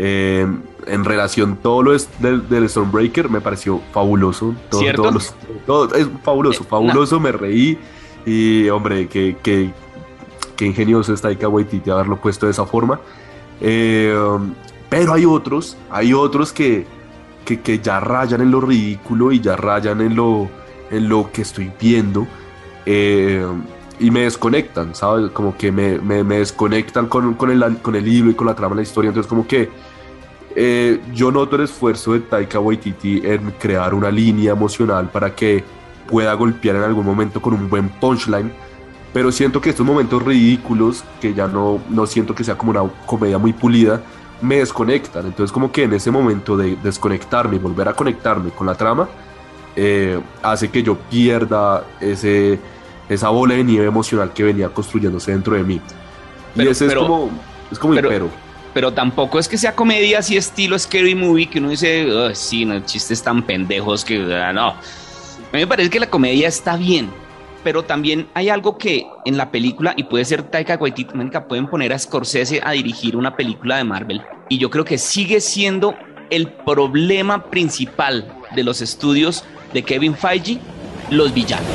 Eh, 0.00 0.46
en 0.86 1.04
relación 1.04 1.56
todo 1.56 1.82
lo 1.82 1.92
es 1.92 2.08
del, 2.20 2.48
del 2.48 2.68
Stormbreaker 2.68 3.28
me 3.28 3.40
pareció 3.40 3.80
fabuloso. 3.92 4.54
Todo, 4.70 4.80
¿Cierto? 4.80 5.02
todos 5.02 5.14
los- 5.14 5.34
todo- 5.66 5.94
es 5.96 6.08
fabuloso, 6.22 6.62
Eh, 6.62 6.66
fabuloso, 6.68 7.18
me 7.18 7.32
reí 7.32 7.76
y 8.24 8.68
hombre, 8.68 9.08
qué, 9.08 9.36
qué, 9.42 9.72
qué 10.54 10.66
ingenioso 10.66 11.12
está 11.12 11.28
Taika 11.28 11.48
Waititi 11.48 11.90
haberlo 11.90 12.16
puesto 12.20 12.46
de 12.46 12.52
esa 12.52 12.64
forma. 12.64 13.00
Eh, 13.60 14.14
pero 14.88 15.12
hay 15.12 15.24
otros, 15.24 15.76
hay 15.90 16.12
otros 16.14 16.52
que, 16.52 16.86
que, 17.44 17.60
que 17.60 17.78
ya 17.80 18.00
rayan 18.00 18.40
en 18.40 18.50
lo 18.50 18.60
ridículo 18.60 19.32
y 19.32 19.40
ya 19.40 19.56
rayan 19.56 20.00
en 20.00 20.16
lo, 20.16 20.48
en 20.90 21.08
lo 21.08 21.30
que 21.32 21.42
estoy 21.42 21.70
viendo. 21.80 22.26
eh, 22.86 23.46
y 24.00 24.12
me 24.12 24.20
desconectan, 24.20 24.94
¿sabes? 24.94 25.30
Como 25.32 25.56
que 25.56 25.72
me, 25.72 25.98
me- 25.98 26.22
me 26.22 26.38
desconectan 26.38 27.08
con, 27.08 27.34
con, 27.34 27.50
el, 27.50 27.78
con 27.78 27.96
el 27.96 28.04
libro 28.04 28.30
y 28.30 28.34
con 28.34 28.46
la 28.46 28.54
trama 28.54 28.76
de 28.76 28.82
la 28.82 28.82
historia. 28.82 29.08
Entonces, 29.08 29.28
como 29.28 29.44
que 29.46 29.68
eh, 30.54 31.00
yo 31.12 31.30
noto 31.32 31.56
el 31.56 31.62
esfuerzo 31.62 32.12
de 32.12 32.20
Taika 32.20 32.60
Waititi 32.60 33.22
en 33.24 33.50
crear 33.58 33.94
una 33.94 34.10
línea 34.10 34.52
emocional 34.52 35.10
para 35.10 35.34
que 35.34 35.64
pueda 36.06 36.32
golpear 36.34 36.76
en 36.76 36.82
algún 36.84 37.04
momento 37.04 37.42
con 37.42 37.54
un 37.54 37.68
buen 37.68 37.88
punchline. 37.88 38.52
Pero 39.12 39.32
siento 39.32 39.60
que 39.60 39.70
estos 39.70 39.86
momentos 39.86 40.22
ridículos, 40.22 41.02
que 41.20 41.32
ya 41.34 41.46
no, 41.46 41.80
no 41.88 42.06
siento 42.06 42.34
que 42.34 42.44
sea 42.44 42.56
como 42.56 42.70
una 42.72 42.82
comedia 43.06 43.38
muy 43.38 43.52
pulida, 43.52 44.02
me 44.40 44.56
desconectan. 44.58 45.26
Entonces 45.26 45.50
como 45.52 45.72
que 45.72 45.84
en 45.84 45.94
ese 45.94 46.10
momento 46.10 46.56
de 46.56 46.76
desconectarme 46.82 47.56
y 47.56 47.58
volver 47.58 47.88
a 47.88 47.94
conectarme 47.94 48.50
con 48.50 48.66
la 48.66 48.74
trama, 48.74 49.08
eh, 49.76 50.20
hace 50.42 50.70
que 50.70 50.82
yo 50.82 50.96
pierda 50.96 51.84
ese, 52.00 52.58
esa 53.08 53.28
bola 53.30 53.54
de 53.54 53.64
nieve 53.64 53.86
emocional 53.86 54.32
que 54.32 54.42
venía 54.44 54.68
construyéndose 54.68 55.32
dentro 55.32 55.54
de 55.54 55.62
mí. 55.64 55.80
Pero- 56.54 56.68
y 56.68 56.72
ese 56.72 56.86
pero- 56.86 57.00
es 57.00 57.06
como, 57.06 57.30
es 57.72 57.78
como 57.78 57.94
pero- 57.94 58.08
pero. 58.08 58.30
pero 58.74 58.92
tampoco 58.92 59.38
es 59.38 59.48
que 59.48 59.56
sea 59.56 59.74
comedia 59.74 60.18
así 60.18 60.36
estilo 60.36 60.78
Scary 60.78 61.14
Movie 61.14 61.46
que 61.48 61.58
uno 61.58 61.70
dice, 61.70 62.06
"Ay, 62.26 62.34
sí, 62.34 62.64
no, 62.64 62.78
chistes 62.80 63.22
tan 63.22 63.42
pendejos 63.42 64.04
que 64.04 64.34
ah, 64.36 64.52
no. 64.52 64.68
A 64.68 64.76
mí 65.52 65.60
me 65.60 65.66
parece 65.66 65.88
que 65.90 65.98
la 66.00 66.10
comedia 66.10 66.46
está 66.48 66.76
bien, 66.76 67.08
pero 67.64 67.84
también 67.84 68.28
hay 68.34 68.48
algo 68.48 68.78
que 68.78 69.06
en 69.24 69.36
la 69.36 69.50
película, 69.50 69.94
y 69.96 70.04
puede 70.04 70.24
ser 70.24 70.42
Taika 70.42 70.76
Waititi, 70.76 71.14
pueden 71.48 71.66
poner 71.68 71.92
a 71.92 71.98
Scorsese 71.98 72.60
a 72.62 72.72
dirigir 72.72 73.16
una 73.16 73.36
película 73.36 73.76
de 73.76 73.84
Marvel, 73.84 74.22
y 74.48 74.58
yo 74.58 74.70
creo 74.70 74.84
que 74.84 74.98
sigue 74.98 75.40
siendo 75.40 75.94
el 76.30 76.48
problema 76.48 77.44
principal 77.44 78.32
de 78.54 78.64
los 78.64 78.80
estudios 78.80 79.44
de 79.72 79.82
Kevin 79.82 80.14
Feige, 80.14 80.58
los 81.10 81.32
villanos. 81.32 81.66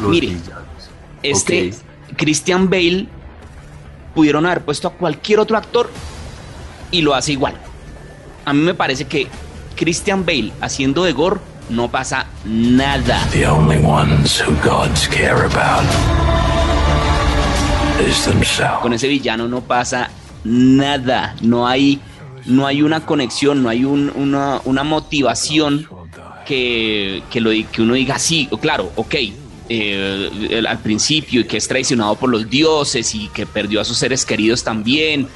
Los 0.00 0.10
Mire, 0.10 0.28
villanos. 0.28 0.90
Este 1.22 1.72
Christian 2.16 2.70
Bale 2.70 3.06
pudieron 4.14 4.46
haber 4.46 4.64
puesto 4.64 4.88
a 4.88 4.92
cualquier 4.92 5.40
otro 5.40 5.56
actor 5.56 5.90
y 6.90 7.02
lo 7.02 7.14
hace 7.14 7.32
igual. 7.32 7.54
A 8.44 8.52
mí 8.52 8.60
me 8.60 8.74
parece 8.74 9.06
que 9.06 9.26
Christian 9.74 10.24
Bale 10.24 10.52
haciendo 10.60 11.04
de 11.04 11.12
Gore 11.12 11.40
no 11.68 11.90
pasa 11.90 12.26
nada. 12.44 13.26
The 13.32 13.46
only 13.46 13.78
ones 13.78 14.40
who 14.40 14.54
gods 14.62 15.08
care 15.08 15.44
about 15.46 15.84
is 18.00 18.24
themselves. 18.24 18.82
Con 18.82 18.92
ese 18.92 19.08
villano 19.08 19.48
no 19.48 19.60
pasa 19.62 20.10
nada. 20.44 21.34
No 21.42 21.66
hay, 21.66 22.00
no 22.46 22.66
hay 22.66 22.82
una 22.82 23.04
conexión, 23.04 23.62
no 23.62 23.68
hay 23.68 23.84
una, 23.84 24.60
una, 24.64 24.84
motivación 24.84 25.88
que, 26.46 27.22
que, 27.30 27.40
lo, 27.40 27.50
que 27.50 27.82
uno 27.82 27.94
diga, 27.94 28.18
sí, 28.18 28.48
claro, 28.60 28.92
ok, 28.96 29.14
eh, 29.68 30.62
al 30.68 30.78
principio 30.78 31.40
y 31.40 31.44
que 31.44 31.56
es 31.56 31.66
traicionado 31.66 32.14
por 32.14 32.30
los 32.30 32.48
dioses 32.48 33.14
y 33.14 33.28
que 33.28 33.46
perdió 33.46 33.80
a 33.80 33.84
sus 33.84 33.98
seres 33.98 34.24
queridos 34.24 34.62
también 34.62 35.26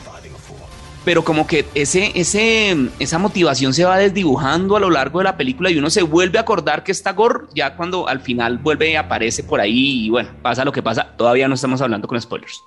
pero 1.04 1.24
como 1.24 1.46
que 1.46 1.66
ese, 1.74 2.12
ese, 2.14 2.76
esa 2.98 3.18
motivación 3.18 3.72
se 3.72 3.84
va 3.84 3.98
desdibujando 3.98 4.76
a 4.76 4.80
lo 4.80 4.90
largo 4.90 5.18
de 5.18 5.24
la 5.24 5.36
película 5.36 5.70
y 5.70 5.78
uno 5.78 5.88
se 5.88 6.02
vuelve 6.02 6.38
a 6.38 6.42
acordar 6.42 6.84
que 6.84 6.92
está 6.92 7.12
Gore 7.12 7.46
ya 7.54 7.76
cuando 7.76 8.06
al 8.06 8.20
final 8.20 8.58
vuelve 8.58 8.90
y 8.90 8.96
aparece 8.96 9.42
por 9.42 9.60
ahí 9.60 10.06
y 10.06 10.10
bueno, 10.10 10.30
pasa 10.42 10.64
lo 10.64 10.72
que 10.72 10.82
pasa. 10.82 11.16
Todavía 11.16 11.48
no 11.48 11.54
estamos 11.54 11.80
hablando 11.80 12.06
con 12.06 12.20
spoilers. 12.20 12.62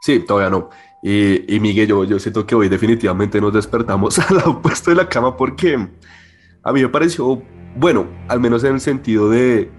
Sí, 0.00 0.20
todavía 0.20 0.50
no. 0.50 0.70
Y, 1.02 1.54
y 1.54 1.60
Miguel, 1.60 1.88
yo, 1.88 2.04
yo 2.04 2.18
siento 2.18 2.46
que 2.46 2.54
hoy 2.54 2.68
definitivamente 2.68 3.40
nos 3.40 3.52
despertamos 3.52 4.18
al 4.30 4.38
opuesto 4.38 4.90
de 4.90 4.96
la 4.96 5.08
cama 5.08 5.36
porque 5.36 5.88
a 6.62 6.72
mí 6.72 6.82
me 6.82 6.88
pareció, 6.88 7.42
bueno, 7.76 8.06
al 8.28 8.40
menos 8.40 8.64
en 8.64 8.74
el 8.74 8.80
sentido 8.80 9.28
de, 9.28 9.70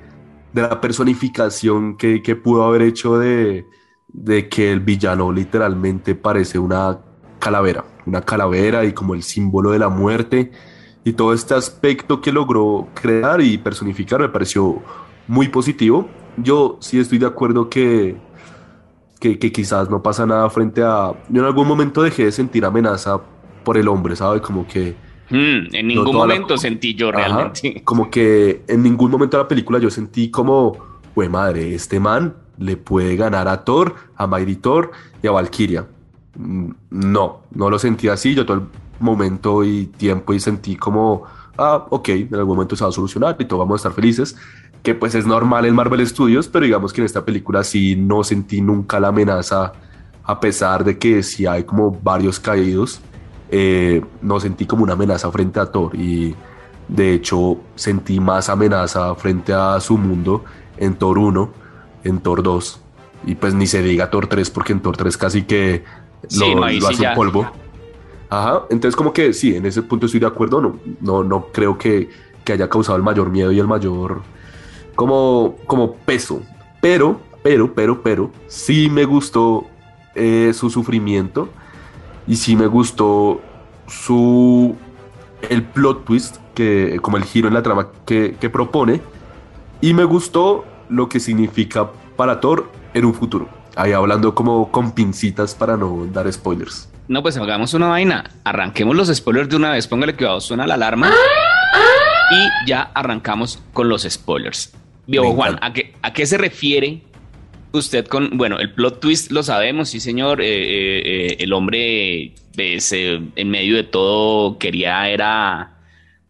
de 0.54 0.62
la 0.62 0.80
personificación 0.80 1.98
que, 1.98 2.22
que 2.22 2.36
pudo 2.36 2.64
haber 2.64 2.84
hecho 2.84 3.18
de, 3.18 3.66
de 4.10 4.48
que 4.48 4.72
el 4.72 4.80
villano 4.80 5.32
literalmente 5.32 6.14
parece 6.16 6.60
una 6.60 7.00
calavera, 7.40 7.86
una 8.06 8.22
calavera 8.22 8.86
y 8.86 8.94
como 8.94 9.16
el 9.16 9.24
símbolo 9.24 9.72
de 9.72 9.80
la 9.80 9.90
muerte 9.90 10.52
y 11.04 11.14
todo 11.14 11.34
este 11.34 11.54
aspecto 11.56 12.22
que 12.22 12.32
logró 12.32 12.88
crear 12.94 13.42
y 13.42 13.58
personificar 13.58 14.20
me 14.20 14.30
pareció 14.30 14.82
muy 15.28 15.48
positivo. 15.48 16.08
Yo 16.38 16.78
sí 16.82 17.00
estoy 17.00 17.18
de 17.18 17.26
acuerdo 17.26 17.70
que, 17.70 18.18
que, 19.20 19.38
quizás 19.38 19.90
no 19.90 20.04
pasa 20.04 20.26
nada 20.26 20.50
frente 20.50 20.82
a... 20.84 21.14
Yo 21.30 21.42
en 21.42 21.46
algún 21.46 21.68
momento 21.68 22.02
dejé 22.04 22.26
de 22.26 22.32
sentir 22.32 22.66
amenaza 22.66 23.20
por 23.64 23.78
el 23.78 23.88
hombre, 23.88 24.16
¿sabe? 24.16 24.42
Como 24.42 24.68
que... 24.68 24.96
Hmm, 25.30 25.74
en 25.74 25.88
ningún 25.88 26.16
momento 26.16 26.58
sentí 26.58 26.96
yo 26.96 27.12
realmente. 27.12 27.82
como 27.86 28.10
que 28.10 28.64
en 28.68 28.84
ningún 28.84 29.12
momento 29.12 29.38
de 29.38 29.44
la 29.44 29.48
película 29.48 29.80
yo 29.80 29.90
sentí 29.90 30.30
como, 30.30 30.78
pues 31.14 31.30
madre, 31.30 31.76
este 31.76 32.00
man 32.00 32.36
le 32.58 32.78
puede 32.78 33.16
ganar 33.16 33.48
a 33.48 33.64
Thor, 33.64 33.96
a 34.16 34.28
Mighty 34.28 34.56
Thor 34.56 34.92
y 35.22 35.28
a 35.28 35.32
Valkyria. 35.32 35.86
Mm, 36.40 36.72
no, 36.92 37.42
no 37.52 37.70
lo 37.70 37.78
sentí 37.78 38.08
así. 38.08 38.34
Yo 38.34 38.46
todo 38.46 38.58
el 38.58 38.64
momento 39.00 39.64
y 39.64 39.88
tiempo 39.88 40.34
y 40.34 40.40
sentí 40.40 40.76
como, 40.76 41.26
ah, 41.58 41.86
ok, 41.90 42.10
en 42.10 42.36
algún 42.36 42.56
momento 42.56 42.76
se 42.76 42.84
va 42.84 42.90
a 42.90 42.94
solucionar 42.94 43.36
y 43.40 43.46
todos 43.46 43.60
vamos 43.60 43.76
a 43.76 43.90
estar 43.90 43.94
felices. 43.94 44.36
Que 44.82 44.96
pues 44.96 45.14
es 45.16 45.26
normal 45.28 45.66
en 45.66 45.76
Marvel 45.76 46.06
Studios, 46.08 46.48
pero 46.48 46.64
digamos 46.66 46.94
que 46.94 47.02
en 47.02 47.06
esta 47.06 47.26
película 47.26 47.64
sí 47.64 47.96
no 47.98 48.24
sentí 48.24 48.62
nunca 48.62 49.00
la 49.00 49.10
amenaza, 49.10 49.74
a 50.24 50.40
pesar 50.40 50.86
de 50.86 50.98
que 50.98 51.22
sí 51.24 51.46
hay 51.46 51.64
como 51.66 51.92
varios 51.92 52.40
caídos. 52.40 53.02
Eh, 53.52 54.04
no 54.22 54.40
sentí 54.40 54.66
como 54.66 54.84
una 54.84 54.94
amenaza 54.94 55.30
frente 55.32 55.60
a 55.60 55.66
Thor 55.66 55.96
y 55.96 56.36
de 56.88 57.14
hecho 57.16 57.58
sentí 57.76 58.20
más 58.20 58.48
amenaza 58.48 59.14
frente 59.16 59.54
a 59.54 59.80
su 59.80 59.98
mundo 59.98 60.46
en 60.78 60.96
Thor 60.96 61.18
1, 61.18 61.52
en 62.04 62.20
Thor 62.20 62.44
2 62.44 62.82
y 63.26 63.36
pues 63.36 63.54
ni 63.54 63.68
se 63.68 63.82
diga 63.82 64.10
Thor 64.10 64.28
3 64.28 64.50
porque 64.50 64.74
en 64.74 64.82
Thor 64.82 64.98
3 64.98 65.18
casi 65.18 65.44
que 65.44 65.84
lo, 66.38 66.66
hace 66.88 67.08
un 67.08 67.16
polvo. 67.16 67.52
Ajá, 68.30 68.66
entonces 68.70 68.96
como 68.96 69.12
que 69.12 69.34
sí, 69.34 69.56
en 69.56 69.66
ese 69.66 69.82
punto 69.82 70.06
estoy 70.06 70.20
de 70.20 70.28
acuerdo, 70.28 70.62
no, 70.62 70.80
no, 71.02 71.24
no 71.24 71.48
creo 71.52 71.78
que, 71.78 72.10
que 72.44 72.54
haya 72.54 72.70
causado 72.70 72.96
el 72.96 73.04
mayor 73.04 73.32
miedo 73.32 73.52
y 73.52 73.60
el 73.60 73.68
mayor 73.68 74.22
como, 74.96 75.56
como 75.66 75.96
peso, 75.96 76.44
pero, 76.80 77.20
pero, 77.42 77.74
pero, 77.74 78.04
pero, 78.04 78.32
sí 78.48 78.88
me 78.90 79.06
gustó 79.06 79.66
eh, 80.14 80.52
su 80.54 80.70
sufrimiento 80.70 81.50
y 82.28 82.36
sí 82.36 82.56
me 82.56 82.68
gustó 82.68 83.42
su, 83.88 84.76
el 85.50 85.64
plot 85.64 86.06
twist, 86.06 86.38
que, 86.54 87.00
como 87.02 87.18
el 87.18 87.24
giro 87.24 87.48
en 87.48 87.56
la 87.56 87.64
trama 87.64 87.88
que, 88.06 88.36
que 88.40 88.50
propone, 88.52 89.02
y 89.82 89.96
me 89.96 90.04
gustó 90.04 90.66
lo 90.88 91.10
que 91.10 91.20
significa 91.20 91.90
para 92.16 92.40
Thor 92.40 92.70
en 92.94 93.06
un 93.06 93.14
futuro 93.16 93.59
ahí 93.80 93.94
hablando 93.94 94.36
como 94.36 94.72
con 94.72 94.92
pincitas 94.92 95.56
para 95.56 95.78
no 95.78 96.06
dar 96.12 96.32
spoilers. 96.32 96.90
No, 97.08 97.24
pues 97.24 97.38
hagamos 97.38 97.74
una 97.74 97.88
vaina. 97.88 98.30
Arranquemos 98.44 98.96
los 98.96 99.08
spoilers 99.08 99.50
de 99.50 99.56
una 99.56 99.72
vez. 99.72 99.88
Póngale 99.88 100.16
cuidado, 100.16 100.40
suena 100.42 100.68
la 100.68 100.76
alarma. 100.76 101.12
Y 102.32 102.70
ya 102.70 102.92
arrancamos 102.94 103.60
con 103.74 103.90
los 103.90 104.04
spoilers. 104.04 104.74
Viejo 105.08 105.34
Juan, 105.34 105.58
¿a 105.62 105.74
qué, 105.74 105.96
¿a 106.04 106.14
qué 106.14 106.28
se 106.28 106.38
refiere 106.38 107.02
usted 107.72 108.06
con, 108.08 108.38
bueno, 108.38 108.60
el 108.60 108.74
plot 108.74 109.00
twist 109.00 109.32
lo 109.32 109.42
sabemos, 109.44 109.90
sí 109.90 110.00
señor, 110.00 110.42
eh, 110.42 110.46
eh, 110.46 111.02
eh, 111.06 111.38
el 111.40 111.54
hombre 111.54 112.34
en 112.58 113.50
medio 113.50 113.76
de 113.76 113.84
todo 113.84 114.58
quería, 114.58 115.10
era 115.10 115.79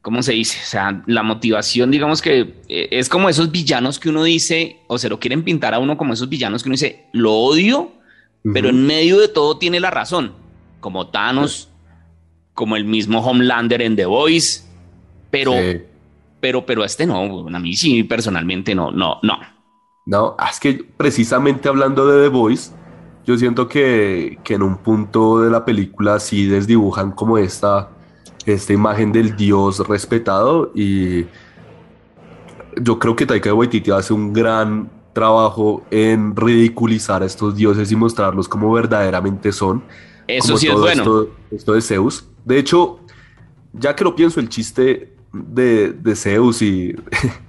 ¿cómo 0.02 0.24
se 0.24 0.34
dice? 0.34 0.60
O 0.62 0.66
sea, 0.66 1.04
la 1.06 1.24
motivación, 1.24 1.92
digamos 1.92 2.22
que 2.22 2.62
eh, 2.68 2.88
es 2.92 3.10
como 3.10 3.30
esos 3.30 3.52
villanos 3.52 4.00
que 4.00 4.10
uno 4.10 4.24
dice, 4.24 4.78
o 4.88 4.98
se 4.98 5.10
lo 5.10 5.20
quieren 5.20 5.44
pintar 5.44 5.74
a 5.74 5.80
uno 5.80 5.98
como 5.98 6.14
esos 6.14 6.30
villanos 6.30 6.64
que 6.64 6.70
uno 6.70 6.74
dice, 6.74 7.06
lo 7.12 7.34
odio, 7.34 7.92
pero 8.54 8.70
en 8.70 8.86
medio 8.86 9.20
de 9.20 9.28
todo 9.28 9.58
tiene 9.58 9.80
la 9.80 9.92
razón, 9.92 10.34
como 10.80 11.08
Thanos, 11.08 11.70
como 12.54 12.78
el 12.78 12.86
mismo 12.86 13.20
Homelander 13.20 13.82
en 13.82 13.96
The 13.96 14.06
Voice, 14.06 14.64
pero, 15.30 15.54
pero, 16.40 16.66
pero 16.66 16.84
este 16.84 17.06
no, 17.06 17.48
a 17.48 17.60
mí 17.60 17.76
sí, 17.76 18.04
personalmente 18.04 18.74
no, 18.74 18.92
no, 18.92 19.20
no. 19.24 19.40
No, 20.06 20.36
es 20.50 20.60
que 20.60 20.86
precisamente 20.98 21.68
hablando 21.68 22.08
de 22.08 22.24
The 22.24 22.30
Voice, 22.30 22.72
yo 23.26 23.38
siento 23.38 23.68
que, 23.68 24.40
que 24.44 24.56
en 24.56 24.64
un 24.64 24.78
punto 24.78 25.42
de 25.42 25.52
la 25.52 25.66
película 25.66 26.20
sí 26.20 26.48
desdibujan 26.48 27.12
como 27.12 27.38
esta 27.38 27.90
esta 28.46 28.74
imagen 28.74 29.12
del 29.12 29.36
dios 29.36 29.88
respetado 29.88 30.72
y 30.74 31.26
yo 32.82 33.00
creo 33.00 33.16
que 33.16 33.26
Taika 33.26 33.54
Waititi 33.54 33.92
hace 33.92 34.14
un 34.14 34.34
gran 34.34 34.90
trabajo 35.14 35.84
en 35.92 36.36
ridiculizar 36.36 37.24
a 37.24 37.26
estos 37.26 37.56
dioses 37.56 37.92
y 37.92 37.96
mostrarlos 37.96 38.48
como 38.48 38.72
verdaderamente 38.72 39.52
son. 39.52 39.84
Eso 40.28 40.58
sí 40.58 40.68
es 40.68 40.76
bueno. 40.76 41.28
Esto, 41.52 41.74
de 41.74 41.82
Zeus. 41.82 42.28
De 42.46 42.60
hecho, 42.60 43.00
ya 43.74 43.96
que 43.96 44.04
lo 44.04 44.16
pienso, 44.16 44.40
el 44.40 44.50
chiste 44.50 45.16
de, 45.34 45.92
de 45.92 46.16
Zeus 46.16 46.62
y 46.62 46.96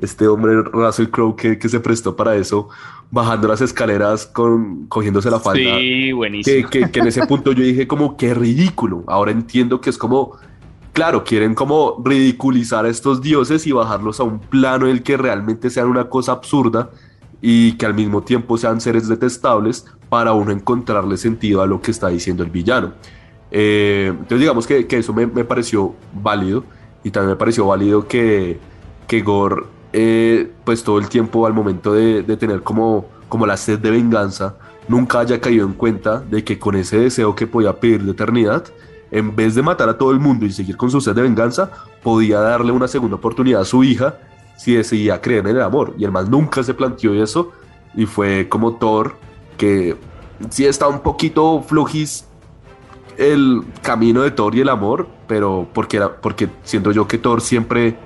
este 0.00 0.26
hombre 0.28 0.62
Russell 0.62 1.08
Crowe 1.08 1.36
que, 1.36 1.58
que, 1.58 1.68
se 1.68 1.80
prestó 1.80 2.16
para 2.16 2.36
eso, 2.36 2.68
bajando 3.10 3.48
las 3.48 3.60
escaleras 3.60 4.26
con, 4.26 4.86
cogiéndose 4.86 5.30
la 5.30 5.40
falda. 5.40 5.78
Sí, 5.78 6.12
buenísimo. 6.12 6.68
Que, 6.68 6.90
que, 6.90 7.00
en 7.00 7.06
ese 7.06 7.26
punto 7.26 7.52
yo 7.52 7.62
dije 7.62 7.86
como, 7.86 8.16
qué 8.16 8.34
ridículo. 8.34 9.04
Ahora 9.06 9.30
entiendo 9.30 9.80
que 9.80 9.90
es 9.90 9.98
como, 9.98 10.36
claro, 10.92 11.24
quieren 11.24 11.54
como 11.54 12.02
ridiculizar 12.04 12.84
a 12.84 12.88
estos 12.88 13.22
dioses 13.22 13.66
y 13.66 13.72
bajarlos 13.72 14.20
a 14.20 14.24
un 14.24 14.38
plano 14.38 14.86
en 14.86 14.92
el 14.92 15.02
que 15.02 15.16
realmente 15.16 15.70
sean 15.70 15.88
una 15.88 16.08
cosa 16.08 16.32
absurda 16.32 16.90
y 17.40 17.72
que 17.72 17.86
al 17.86 17.94
mismo 17.94 18.22
tiempo 18.22 18.56
sean 18.56 18.80
seres 18.80 19.06
detestables 19.06 19.84
para 20.08 20.32
uno 20.32 20.50
encontrarle 20.50 21.16
sentido 21.16 21.60
a 21.60 21.66
lo 21.66 21.80
que 21.80 21.90
está 21.90 22.08
diciendo 22.08 22.42
el 22.42 22.50
villano. 22.50 22.94
Eh, 23.50 24.06
entonces 24.08 24.40
digamos 24.40 24.66
que, 24.66 24.86
que 24.86 24.98
eso 24.98 25.12
me, 25.12 25.26
me, 25.26 25.44
pareció 25.44 25.94
válido 26.12 26.64
y 27.04 27.10
también 27.10 27.30
me 27.30 27.36
pareció 27.36 27.66
válido 27.66 28.08
que, 28.08 28.58
que 29.06 29.22
Gore 29.22 29.64
eh, 29.92 30.50
pues 30.64 30.82
todo 30.82 30.98
el 30.98 31.08
tiempo 31.08 31.46
al 31.46 31.52
momento 31.52 31.92
de, 31.92 32.22
tener 32.36 32.62
como, 32.62 33.06
como 33.28 33.46
la 33.46 33.56
sed 33.56 33.78
de 33.78 33.92
venganza, 33.92 34.56
nunca 34.88 35.20
haya 35.20 35.40
caído 35.40 35.66
en 35.66 35.72
cuenta 35.72 36.18
de 36.18 36.42
que 36.42 36.58
con 36.58 36.74
ese 36.74 36.98
deseo 36.98 37.36
que 37.36 37.46
podía 37.46 37.78
pedir 37.78 38.02
de 38.02 38.10
eternidad, 38.10 38.64
en 39.12 39.36
vez 39.36 39.54
de 39.54 39.62
matar 39.62 39.88
a 39.88 39.96
todo 39.96 40.10
el 40.10 40.18
mundo 40.18 40.46
y 40.46 40.50
seguir 40.50 40.76
con 40.76 40.90
su 40.90 41.00
sed 41.00 41.14
de 41.14 41.22
venganza, 41.22 41.70
podía 42.02 42.40
darle 42.40 42.72
una 42.72 42.88
segunda 42.88 43.14
oportunidad 43.16 43.60
a 43.60 43.64
su 43.64 43.84
hija 43.84 44.18
si 44.56 44.74
decidía 44.74 45.20
creer 45.20 45.46
en 45.46 45.56
el 45.56 45.62
amor. 45.62 45.94
Y 45.96 46.04
el 46.04 46.10
man 46.10 46.28
nunca 46.28 46.64
se 46.64 46.74
planteó 46.74 47.14
eso 47.14 47.52
y 47.94 48.06
fue 48.06 48.48
como 48.48 48.74
Thor, 48.74 49.14
que 49.56 49.96
sí 50.50 50.66
está 50.66 50.88
un 50.88 51.00
poquito 51.00 51.62
flojis 51.62 52.26
el 53.16 53.62
camino 53.82 54.22
de 54.22 54.32
Thor 54.32 54.56
y 54.56 54.60
el 54.62 54.68
amor, 54.68 55.06
pero 55.28 55.68
porque, 55.72 55.98
era, 55.98 56.16
porque 56.16 56.48
siento 56.64 56.90
yo 56.90 57.06
que 57.06 57.18
Thor 57.18 57.40
siempre 57.40 57.96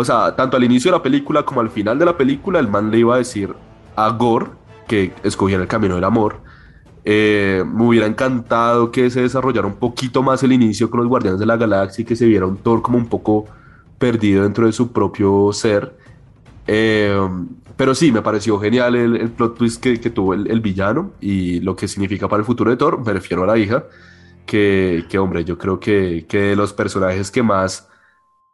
o 0.00 0.04
sea, 0.04 0.36
tanto 0.36 0.56
al 0.56 0.62
inicio 0.62 0.92
de 0.92 0.96
la 0.96 1.02
película 1.02 1.42
como 1.42 1.60
al 1.60 1.70
final 1.70 1.98
de 1.98 2.04
la 2.04 2.16
película, 2.16 2.60
el 2.60 2.68
man 2.68 2.88
le 2.88 3.00
iba 3.00 3.16
a 3.16 3.18
decir 3.18 3.52
a 3.96 4.08
Gore 4.10 4.46
que 4.86 5.12
escogiera 5.24 5.60
el 5.60 5.68
camino 5.68 5.96
del 5.96 6.04
amor. 6.04 6.36
Eh, 7.04 7.64
me 7.66 7.84
hubiera 7.84 8.06
encantado 8.06 8.92
que 8.92 9.10
se 9.10 9.22
desarrollara 9.22 9.66
un 9.66 9.74
poquito 9.74 10.22
más 10.22 10.40
el 10.44 10.52
inicio 10.52 10.88
con 10.88 11.00
los 11.00 11.08
Guardianes 11.08 11.40
de 11.40 11.46
la 11.46 11.56
Galaxia 11.56 12.02
y 12.02 12.04
que 12.04 12.14
se 12.14 12.26
viera 12.26 12.46
un 12.46 12.58
Thor 12.58 12.80
como 12.80 12.96
un 12.96 13.08
poco 13.08 13.46
perdido 13.98 14.44
dentro 14.44 14.66
de 14.66 14.72
su 14.72 14.92
propio 14.92 15.52
ser. 15.52 15.96
Eh, 16.68 17.18
pero 17.76 17.92
sí, 17.92 18.12
me 18.12 18.22
pareció 18.22 18.56
genial 18.60 18.94
el, 18.94 19.16
el 19.16 19.30
plot 19.30 19.58
twist 19.58 19.82
que, 19.82 19.98
que 19.98 20.10
tuvo 20.10 20.32
el, 20.32 20.48
el, 20.48 20.60
villano 20.60 21.10
y 21.20 21.58
lo 21.58 21.74
que 21.74 21.88
significa 21.88 22.28
para 22.28 22.38
el 22.38 22.46
futuro 22.46 22.70
de 22.70 22.76
Thor. 22.76 23.04
Me 23.04 23.14
refiero 23.14 23.42
a 23.42 23.48
la 23.48 23.58
hija, 23.58 23.82
que, 24.46 25.06
que 25.08 25.18
hombre, 25.18 25.44
yo 25.44 25.58
creo 25.58 25.80
que, 25.80 26.24
que 26.28 26.38
de 26.38 26.54
los 26.54 26.72
personajes 26.72 27.32
que 27.32 27.42
más 27.42 27.87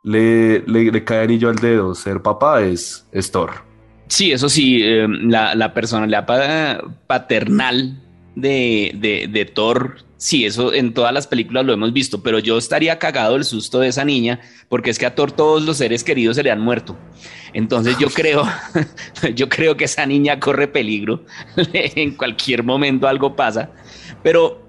le, 0.05 0.61
le, 0.61 0.93
le 0.93 1.05
cae 1.05 1.25
anillo 1.25 1.49
al 1.49 1.57
dedo 1.57 1.95
ser 1.95 2.23
papá 2.23 2.63
es, 2.63 3.07
es 3.11 3.31
Thor. 3.33 3.65
Sí, 4.07 4.31
eso 4.31 4.49
sí, 4.49 4.81
eh, 4.83 5.09
la, 5.09 5.55
la, 5.55 5.75
personalidad 5.75 6.27
paternal 7.07 8.01
de, 8.37 8.93
de, 8.95 9.27
de 9.29 9.45
Thor 9.47 10.05
sí, 10.25 10.47
eso 10.47 10.73
en 10.73 10.95
todas 10.95 11.13
las 11.13 11.27
películas 11.27 11.67
lo 11.67 11.75
hemos 11.75 11.93
visto, 11.93 12.23
pero 12.23 12.39
yo 12.39 12.57
estaría 12.57 12.99
cagado 12.99 13.37
el 13.37 13.45
susto 13.45 13.81
de 13.81 13.89
esa 13.89 14.07
niña, 14.07 14.41
porque 14.71 14.89
es 14.89 14.99
que 14.99 15.05
a 15.05 15.15
Thor 15.15 15.33
todos 15.33 15.63
los 15.63 15.77
seres 15.77 16.03
queridos 16.03 16.37
se 16.37 16.43
le 16.43 16.51
han 16.51 16.61
muerto. 16.61 16.97
Entonces 17.53 17.99
yo 17.99 18.09
creo, 18.09 18.43
yo 19.35 19.51
creo 19.51 19.77
que 19.77 19.85
esa 19.85 20.07
niña 20.07 20.41
corre 20.41 20.67
peligro. 20.67 21.25
en 21.75 22.15
cualquier 22.17 22.63
momento 22.63 23.07
algo 23.07 23.37
pasa. 23.37 23.71
Pero 24.23 24.63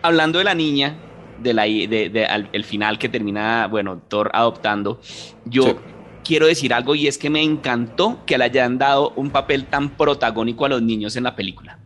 hablando 0.00 0.38
de 0.38 0.44
la 0.44 0.54
niña, 0.54 0.96
de 1.42 1.54
la, 1.54 1.64
de, 1.64 2.10
de, 2.12 2.26
al, 2.26 2.48
el 2.52 2.64
final 2.64 2.98
que 2.98 3.08
termina, 3.08 3.66
bueno, 3.66 4.00
Thor 4.08 4.30
adoptando, 4.34 5.00
yo 5.44 5.64
sí. 5.64 5.76
quiero 6.24 6.46
decir 6.46 6.74
algo 6.74 6.94
y 6.94 7.06
es 7.06 7.18
que 7.18 7.30
me 7.30 7.42
encantó 7.42 8.20
que 8.26 8.38
le 8.38 8.44
hayan 8.44 8.78
dado 8.78 9.12
un 9.16 9.30
papel 9.30 9.66
tan 9.66 9.90
protagónico 9.90 10.64
a 10.64 10.68
los 10.68 10.82
niños 10.82 11.16
en 11.16 11.24
la 11.24 11.36
película. 11.36 11.78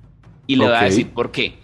Y 0.47 0.57
le 0.57 0.65
okay. 0.65 0.75
voy 0.75 0.79
a 0.79 0.85
decir 0.85 1.11
por 1.11 1.31
qué 1.31 1.59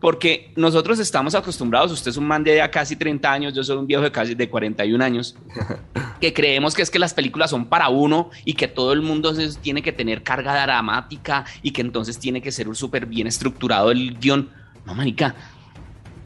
porque 0.00 0.50
nosotros 0.56 0.98
estamos 0.98 1.34
acostumbrados, 1.34 1.92
usted 1.92 2.10
es 2.10 2.16
un 2.16 2.26
man 2.26 2.42
de 2.42 2.56
ya 2.56 2.70
casi 2.70 2.96
30 2.96 3.30
años, 3.30 3.54
yo 3.54 3.62
soy 3.62 3.76
un 3.76 3.86
viejo 3.86 4.02
de 4.02 4.10
casi 4.10 4.34
de 4.34 4.48
41 4.48 5.04
años, 5.04 5.36
que 6.20 6.32
creemos 6.32 6.74
que 6.74 6.82
es 6.82 6.90
que 6.90 6.98
las 6.98 7.12
películas 7.12 7.50
son 7.50 7.66
para 7.66 7.90
uno 7.90 8.30
y 8.44 8.54
que 8.54 8.66
todo 8.66 8.92
el 8.94 9.02
mundo 9.02 9.34
tiene 9.60 9.82
que 9.82 9.92
tener 9.92 10.22
carga 10.22 10.60
dramática 10.62 11.44
y 11.62 11.70
que 11.70 11.82
entonces 11.82 12.18
tiene 12.18 12.40
que 12.40 12.50
ser 12.50 12.74
súper 12.74 13.06
bien 13.06 13.26
estructurado 13.26 13.90
el 13.90 14.18
guion. 14.18 14.48
No, 14.86 14.94
manica, 14.94 15.34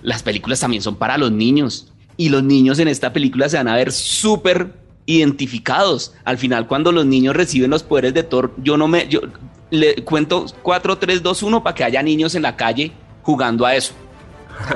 las 0.04 0.22
películas 0.22 0.60
también 0.60 0.82
son 0.82 0.96
para 0.96 1.18
los 1.18 1.32
niños 1.32 1.90
y 2.16 2.28
los 2.28 2.44
niños 2.44 2.78
en 2.78 2.88
esta 2.88 3.12
película 3.12 3.48
se 3.48 3.56
van 3.56 3.68
a 3.68 3.74
ver 3.74 3.90
súper 3.90 4.72
identificados. 5.06 6.14
Al 6.24 6.38
final, 6.38 6.68
cuando 6.68 6.92
los 6.92 7.06
niños 7.06 7.34
reciben 7.34 7.70
los 7.70 7.82
poderes 7.82 8.14
de 8.14 8.22
Thor, 8.22 8.54
yo 8.58 8.76
no 8.76 8.86
me... 8.86 9.08
Yo, 9.08 9.22
le 9.70 9.96
cuento 10.04 10.46
4, 10.62 10.98
3, 10.98 11.22
2, 11.22 11.42
1 11.42 11.62
para 11.64 11.74
que 11.74 11.82
haya 11.82 12.02
niños 12.02 12.34
en 12.34 12.42
la 12.42 12.54
calle 12.54 12.92
jugando 13.22 13.66
a 13.66 13.74
eso. 13.74 13.94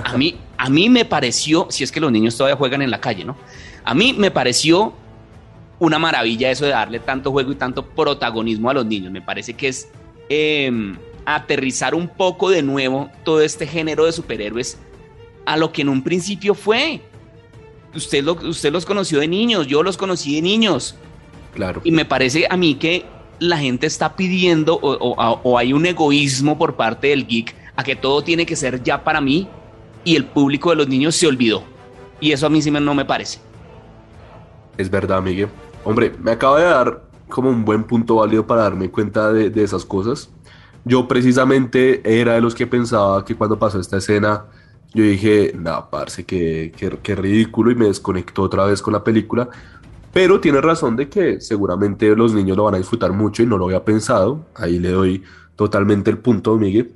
A 0.02 0.16
mí, 0.16 0.34
a 0.56 0.68
mí 0.70 0.88
me 0.88 1.04
pareció, 1.04 1.68
si 1.70 1.84
es 1.84 1.92
que 1.92 2.00
los 2.00 2.10
niños 2.10 2.36
todavía 2.36 2.56
juegan 2.56 2.82
en 2.82 2.90
la 2.90 3.00
calle, 3.00 3.24
¿no? 3.24 3.36
A 3.84 3.94
mí 3.94 4.14
me 4.14 4.30
pareció 4.30 4.94
una 5.78 5.98
maravilla 5.98 6.50
eso 6.50 6.64
de 6.64 6.72
darle 6.72 6.98
tanto 6.98 7.30
juego 7.30 7.52
y 7.52 7.54
tanto 7.54 7.84
protagonismo 7.86 8.70
a 8.70 8.74
los 8.74 8.86
niños. 8.86 9.12
Me 9.12 9.22
parece 9.22 9.54
que 9.54 9.68
es 9.68 9.88
eh, 10.30 10.72
aterrizar 11.26 11.94
un 11.94 12.08
poco 12.08 12.50
de 12.50 12.62
nuevo 12.62 13.10
todo 13.24 13.42
este 13.42 13.66
género 13.66 14.06
de 14.06 14.12
superhéroes 14.12 14.78
a 15.48 15.56
lo 15.56 15.72
que 15.72 15.80
en 15.80 15.88
un 15.88 16.02
principio 16.02 16.54
fue. 16.54 17.00
Usted, 17.94 18.22
lo, 18.22 18.32
usted 18.34 18.70
los 18.70 18.84
conoció 18.84 19.20
de 19.20 19.28
niños, 19.28 19.66
yo 19.66 19.82
los 19.82 19.96
conocí 19.96 20.34
de 20.34 20.42
niños. 20.42 20.94
Claro. 21.54 21.80
Y 21.84 21.90
me 21.90 22.04
parece 22.04 22.46
a 22.50 22.56
mí 22.58 22.74
que 22.74 23.06
la 23.38 23.56
gente 23.56 23.86
está 23.86 24.14
pidiendo 24.14 24.74
o, 24.74 24.92
o, 24.92 25.40
o 25.42 25.58
hay 25.58 25.72
un 25.72 25.86
egoísmo 25.86 26.58
por 26.58 26.76
parte 26.76 27.08
del 27.08 27.26
geek 27.26 27.56
a 27.76 27.82
que 27.82 27.96
todo 27.96 28.22
tiene 28.22 28.44
que 28.44 28.56
ser 28.56 28.82
ya 28.82 29.02
para 29.02 29.22
mí 29.22 29.48
y 30.04 30.16
el 30.16 30.26
público 30.26 30.68
de 30.68 30.76
los 30.76 30.88
niños 30.88 31.16
se 31.16 31.26
olvidó. 31.26 31.62
Y 32.20 32.32
eso 32.32 32.46
a 32.46 32.50
mí 32.50 32.60
sí 32.60 32.70
no 32.70 32.94
me 32.94 33.06
parece. 33.06 33.40
Es 34.76 34.90
verdad, 34.90 35.22
Miguel. 35.22 35.48
Hombre, 35.82 36.12
me 36.20 36.32
acaba 36.32 36.58
de 36.58 36.66
dar 36.66 37.02
como 37.30 37.48
un 37.48 37.64
buen 37.64 37.84
punto 37.84 38.16
válido 38.16 38.46
para 38.46 38.64
darme 38.64 38.90
cuenta 38.90 39.32
de, 39.32 39.48
de 39.48 39.64
esas 39.64 39.86
cosas. 39.86 40.28
Yo 40.84 41.08
precisamente 41.08 42.02
era 42.04 42.34
de 42.34 42.42
los 42.42 42.54
que 42.54 42.66
pensaba 42.66 43.24
que 43.24 43.34
cuando 43.34 43.58
pasó 43.58 43.80
esta 43.80 43.96
escena, 43.96 44.44
yo 44.94 45.04
dije, 45.04 45.52
no, 45.58 45.88
parce, 45.90 46.24
qué, 46.24 46.72
qué, 46.76 46.98
qué 47.02 47.14
ridículo 47.14 47.70
y 47.70 47.74
me 47.74 47.86
desconectó 47.86 48.42
otra 48.42 48.64
vez 48.64 48.80
con 48.80 48.94
la 48.94 49.04
película. 49.04 49.48
Pero 50.12 50.40
tiene 50.40 50.60
razón 50.60 50.96
de 50.96 51.08
que 51.08 51.40
seguramente 51.40 52.14
los 52.16 52.32
niños 52.32 52.56
lo 52.56 52.64
van 52.64 52.74
a 52.74 52.78
disfrutar 52.78 53.12
mucho 53.12 53.42
y 53.42 53.46
no 53.46 53.58
lo 53.58 53.66
había 53.66 53.84
pensado. 53.84 54.46
Ahí 54.54 54.78
le 54.78 54.90
doy 54.90 55.22
totalmente 55.56 56.10
el 56.10 56.18
punto, 56.18 56.56
Miguel. 56.56 56.92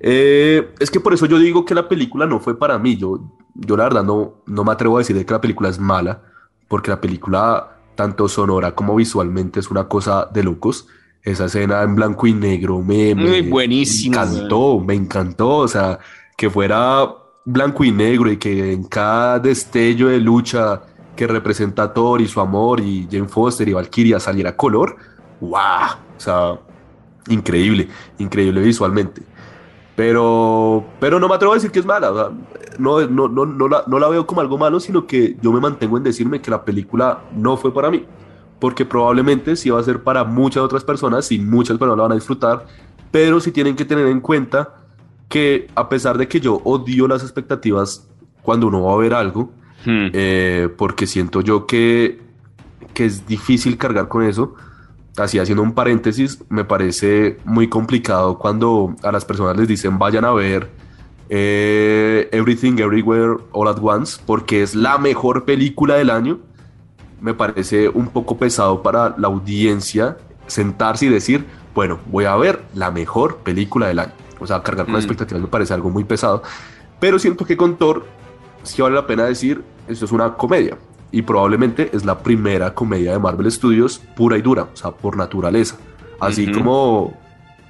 Eh, 0.00 0.70
es 0.78 0.90
que 0.90 1.00
por 1.00 1.14
eso 1.14 1.26
yo 1.26 1.38
digo 1.38 1.64
que 1.64 1.74
la 1.74 1.88
película 1.88 2.26
no 2.26 2.40
fue 2.40 2.58
para 2.58 2.78
mí. 2.78 2.96
Yo, 2.96 3.20
yo 3.54 3.76
la 3.76 3.84
verdad 3.84 4.04
no, 4.04 4.42
no 4.46 4.64
me 4.64 4.72
atrevo 4.72 4.96
a 4.96 5.00
decir 5.00 5.24
que 5.24 5.32
la 5.32 5.40
película 5.40 5.70
es 5.70 5.78
mala, 5.78 6.22
porque 6.68 6.90
la 6.90 7.00
película, 7.00 7.78
tanto 7.94 8.28
sonora 8.28 8.74
como 8.74 8.94
visualmente, 8.96 9.60
es 9.60 9.70
una 9.70 9.88
cosa 9.88 10.28
de 10.32 10.44
locos. 10.44 10.86
Esa 11.22 11.46
escena 11.46 11.82
en 11.82 11.94
blanco 11.94 12.26
y 12.26 12.32
negro 12.32 12.80
me, 12.80 13.14
me, 13.14 13.42
buenísimo, 13.42 14.16
me 14.16 14.22
encantó, 14.22 14.78
man. 14.78 14.86
me 14.86 14.94
encantó. 14.94 15.56
O 15.56 15.68
sea, 15.68 15.98
que 16.36 16.48
fuera 16.48 17.08
blanco 17.52 17.84
y 17.84 17.92
negro 17.92 18.30
y 18.30 18.36
que 18.36 18.72
en 18.72 18.84
cada 18.84 19.38
destello 19.38 20.08
de 20.08 20.20
lucha 20.20 20.82
que 21.16 21.26
representa 21.26 21.84
a 21.84 21.92
Thor 21.92 22.20
y 22.20 22.26
su 22.26 22.40
amor 22.40 22.80
y 22.80 23.06
Jane 23.10 23.28
Foster 23.28 23.68
y 23.68 23.72
Valkyria 23.72 24.18
saliera 24.18 24.56
color, 24.56 24.96
¡wow! 25.40 25.58
O 26.16 26.20
sea, 26.20 26.58
increíble, 27.28 27.88
increíble 28.18 28.60
visualmente. 28.60 29.22
Pero, 29.96 30.84
pero 30.98 31.20
no 31.20 31.28
me 31.28 31.34
atrevo 31.34 31.52
a 31.52 31.56
decir 31.56 31.70
que 31.70 31.80
es 31.80 31.84
mala. 31.84 32.32
No, 32.78 33.06
no, 33.06 33.28
no, 33.28 33.44
no, 33.44 33.68
la, 33.68 33.84
no 33.86 33.98
la 33.98 34.08
veo 34.08 34.26
como 34.26 34.40
algo 34.40 34.56
malo, 34.56 34.80
sino 34.80 35.06
que 35.06 35.36
yo 35.42 35.52
me 35.52 35.60
mantengo 35.60 35.98
en 35.98 36.04
decirme 36.04 36.40
que 36.40 36.50
la 36.50 36.64
película 36.64 37.24
no 37.36 37.56
fue 37.58 37.74
para 37.74 37.90
mí. 37.90 38.06
Porque 38.58 38.86
probablemente 38.86 39.56
sí 39.56 39.68
va 39.68 39.80
a 39.80 39.82
ser 39.82 40.02
para 40.02 40.24
muchas 40.24 40.62
otras 40.62 40.84
personas 40.84 41.30
y 41.32 41.38
muchas 41.38 41.76
personas 41.76 41.98
la 41.98 42.02
van 42.04 42.12
a 42.12 42.14
disfrutar. 42.14 42.64
Pero 43.10 43.40
sí 43.40 43.52
tienen 43.52 43.76
que 43.76 43.84
tener 43.84 44.06
en 44.06 44.20
cuenta 44.20 44.79
que 45.30 45.68
a 45.74 45.88
pesar 45.88 46.18
de 46.18 46.28
que 46.28 46.40
yo 46.40 46.60
odio 46.64 47.08
las 47.08 47.22
expectativas 47.22 48.06
cuando 48.42 48.66
uno 48.66 48.82
va 48.82 48.92
a 48.92 48.96
ver 48.98 49.14
algo, 49.14 49.52
hmm. 49.86 50.08
eh, 50.12 50.68
porque 50.76 51.06
siento 51.06 51.40
yo 51.40 51.66
que, 51.66 52.20
que 52.92 53.06
es 53.06 53.26
difícil 53.26 53.78
cargar 53.78 54.08
con 54.08 54.24
eso 54.24 54.54
así 55.16 55.38
haciendo 55.38 55.62
un 55.62 55.72
paréntesis, 55.72 56.42
me 56.48 56.64
parece 56.64 57.38
muy 57.44 57.68
complicado 57.68 58.38
cuando 58.38 58.94
a 59.02 59.12
las 59.12 59.24
personas 59.24 59.56
les 59.56 59.68
dicen 59.68 59.98
vayan 59.98 60.24
a 60.24 60.32
ver 60.32 60.70
eh, 61.28 62.28
Everything 62.32 62.78
Everywhere 62.78 63.36
All 63.52 63.68
at 63.68 63.78
Once 63.80 64.20
porque 64.24 64.62
es 64.62 64.74
la 64.74 64.98
mejor 64.98 65.44
película 65.44 65.94
del 65.96 66.10
año. 66.10 66.40
Me 67.20 67.34
parece 67.34 67.88
un 67.88 68.08
poco 68.08 68.38
pesado 68.38 68.82
para 68.82 69.14
la 69.18 69.28
audiencia 69.28 70.16
sentarse 70.46 71.06
y 71.06 71.08
decir, 71.08 71.44
bueno, 71.74 72.00
voy 72.06 72.24
a 72.24 72.34
ver 72.36 72.62
la 72.74 72.90
mejor 72.90 73.38
película 73.38 73.88
del 73.88 74.00
año. 74.00 74.12
O 74.40 74.46
sea, 74.46 74.62
cargar 74.62 74.86
con 74.86 74.94
mm. 74.94 74.98
expectativas 74.98 75.42
me 75.42 75.48
parece 75.48 75.74
algo 75.74 75.90
muy 75.90 76.04
pesado. 76.04 76.42
Pero 76.98 77.18
siento 77.18 77.44
que 77.44 77.56
con 77.56 77.76
Thor 77.76 78.06
sí 78.62 78.82
vale 78.82 78.94
la 78.94 79.06
pena 79.06 79.24
decir, 79.24 79.62
esto 79.88 80.04
es 80.04 80.12
una 80.12 80.34
comedia 80.34 80.76
y 81.12 81.22
probablemente 81.22 81.90
es 81.92 82.04
la 82.04 82.18
primera 82.18 82.74
comedia 82.74 83.12
de 83.12 83.18
Marvel 83.18 83.50
Studios 83.50 84.00
pura 84.16 84.38
y 84.38 84.42
dura, 84.42 84.68
o 84.72 84.76
sea, 84.76 84.90
por 84.90 85.16
naturaleza. 85.16 85.76
Así 86.20 86.46
uh 86.46 86.50
-huh. 86.50 86.54
como 86.54 87.14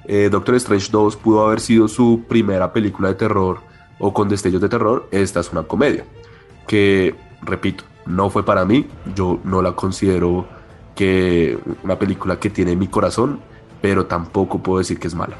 eh, 0.05 0.29
Doctor 0.31 0.55
Strange 0.55 0.89
2 0.91 1.15
pudo 1.17 1.45
haber 1.45 1.59
sido 1.59 1.87
su 1.87 2.23
primera 2.27 2.73
película 2.73 3.09
de 3.09 3.15
terror 3.15 3.59
o 3.99 4.13
con 4.13 4.29
destellos 4.29 4.61
de 4.61 4.69
terror, 4.69 5.07
esta 5.11 5.39
es 5.39 5.51
una 5.51 5.63
comedia 5.63 6.05
que, 6.67 7.15
repito, 7.41 7.83
no 8.05 8.29
fue 8.29 8.43
para 8.43 8.65
mí, 8.65 8.87
yo 9.15 9.39
no 9.43 9.61
la 9.61 9.73
considero 9.73 10.47
que 10.95 11.57
una 11.83 11.97
película 11.99 12.39
que 12.39 12.49
tiene 12.49 12.75
mi 12.75 12.87
corazón, 12.87 13.39
pero 13.81 14.05
tampoco 14.05 14.59
puedo 14.59 14.79
decir 14.79 14.99
que 14.99 15.07
es 15.07 15.15
mala. 15.15 15.37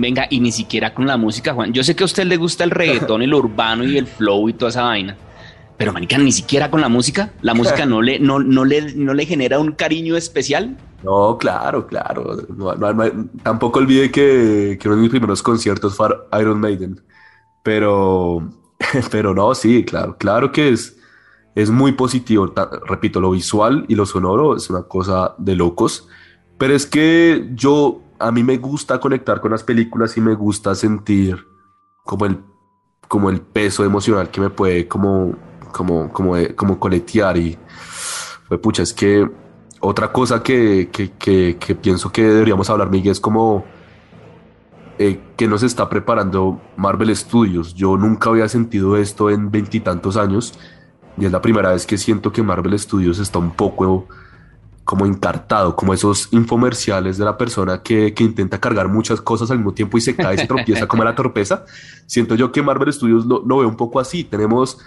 Venga, 0.00 0.26
y 0.30 0.40
ni 0.40 0.50
siquiera 0.52 0.94
con 0.94 1.06
la 1.06 1.16
música, 1.16 1.52
Juan. 1.52 1.72
Yo 1.72 1.84
sé 1.84 1.94
que 1.94 2.04
a 2.04 2.06
usted 2.06 2.24
le 2.24 2.36
gusta 2.36 2.64
el 2.64 2.70
reggaetón, 2.70 3.22
el 3.22 3.34
urbano 3.34 3.84
y 3.84 3.98
el 3.98 4.06
flow 4.06 4.48
y 4.48 4.54
toda 4.54 4.70
esa 4.70 4.82
vaina 4.82 5.16
pero 5.80 5.94
manica, 5.94 6.18
ni 6.18 6.30
siquiera 6.30 6.70
con 6.70 6.82
la 6.82 6.90
música, 6.90 7.32
la 7.40 7.54
música 7.54 7.86
no 7.86 8.02
le, 8.02 8.20
no, 8.20 8.38
no 8.38 8.66
le, 8.66 8.92
no 8.96 9.14
le 9.14 9.24
genera 9.24 9.58
un 9.58 9.72
cariño 9.72 10.14
especial. 10.14 10.76
No, 11.02 11.38
claro, 11.38 11.86
claro. 11.86 12.36
Tampoco 13.42 13.78
olvide 13.78 14.10
que, 14.10 14.76
que, 14.78 14.88
uno 14.88 14.96
de 14.96 15.00
mis 15.00 15.10
primeros 15.10 15.42
conciertos 15.42 15.96
fue 15.96 16.08
Iron 16.38 16.60
Maiden. 16.60 17.00
Pero, 17.62 18.46
pero 19.10 19.32
no, 19.32 19.54
sí, 19.54 19.82
claro, 19.82 20.18
claro 20.18 20.52
que 20.52 20.68
es, 20.68 20.98
es 21.54 21.70
muy 21.70 21.92
positivo. 21.92 22.52
Repito, 22.86 23.18
lo 23.18 23.30
visual 23.30 23.86
y 23.88 23.94
lo 23.94 24.04
sonoro 24.04 24.56
es 24.56 24.68
una 24.68 24.82
cosa 24.82 25.34
de 25.38 25.54
locos. 25.54 26.06
Pero 26.58 26.74
es 26.74 26.84
que 26.84 27.48
yo, 27.54 28.02
a 28.20 28.30
mí 28.30 28.44
me 28.44 28.58
gusta 28.58 29.00
conectar 29.00 29.40
con 29.40 29.50
las 29.50 29.64
películas 29.64 30.16
y 30.16 30.20
me 30.20 30.34
gusta 30.34 30.74
sentir 30.74 31.46
como 32.04 32.26
el, 32.26 32.38
como 33.08 33.30
el 33.30 33.40
peso 33.40 33.84
emocional 33.84 34.30
que 34.30 34.40
me 34.40 34.50
puede 34.50 34.86
como 34.86 35.34
como, 35.70 36.12
como, 36.12 36.34
como 36.56 36.78
coletear 36.78 37.36
y 37.36 37.58
pues 38.48 38.60
pucha, 38.60 38.82
es 38.82 38.92
que 38.92 39.28
otra 39.80 40.12
cosa 40.12 40.42
que, 40.42 40.90
que, 40.92 41.12
que, 41.12 41.56
que 41.58 41.74
pienso 41.74 42.12
que 42.12 42.22
deberíamos 42.22 42.68
hablar, 42.68 42.90
Miguel, 42.90 43.12
es 43.12 43.20
como 43.20 43.64
eh, 44.98 45.20
que 45.36 45.48
nos 45.48 45.62
está 45.62 45.88
preparando 45.88 46.60
Marvel 46.76 47.14
Studios. 47.16 47.74
Yo 47.74 47.96
nunca 47.96 48.28
había 48.28 48.48
sentido 48.48 48.96
esto 48.96 49.30
en 49.30 49.50
veintitantos 49.50 50.16
años 50.16 50.58
y 51.16 51.24
es 51.24 51.32
la 51.32 51.40
primera 51.40 51.72
vez 51.72 51.86
que 51.86 51.96
siento 51.96 52.32
que 52.32 52.42
Marvel 52.42 52.78
Studios 52.78 53.18
está 53.18 53.38
un 53.38 53.52
poco 53.52 54.06
como 54.90 55.06
encartado, 55.06 55.76
como 55.76 55.94
esos 55.94 56.26
infomerciales 56.32 57.16
de 57.16 57.24
la 57.24 57.38
persona 57.38 57.80
que, 57.80 58.12
que, 58.12 58.24
intenta 58.24 58.58
cargar 58.58 58.88
muchas 58.88 59.20
cosas 59.20 59.48
al 59.52 59.58
mismo 59.58 59.72
tiempo 59.72 59.96
y 59.96 60.00
se 60.00 60.16
cae 60.16 60.36
se 60.36 60.48
tropieza 60.48 60.88
como 60.88 61.04
la 61.04 61.14
torpeza. 61.14 61.64
Siento 62.06 62.34
yo 62.34 62.50
que 62.50 62.60
Marvel 62.60 62.92
Studios 62.92 63.24
lo, 63.24 63.40
lo 63.46 63.58
ve 63.58 63.66
un 63.66 63.76
poco 63.76 64.00
así. 64.00 64.24
Tenemos 64.24 64.78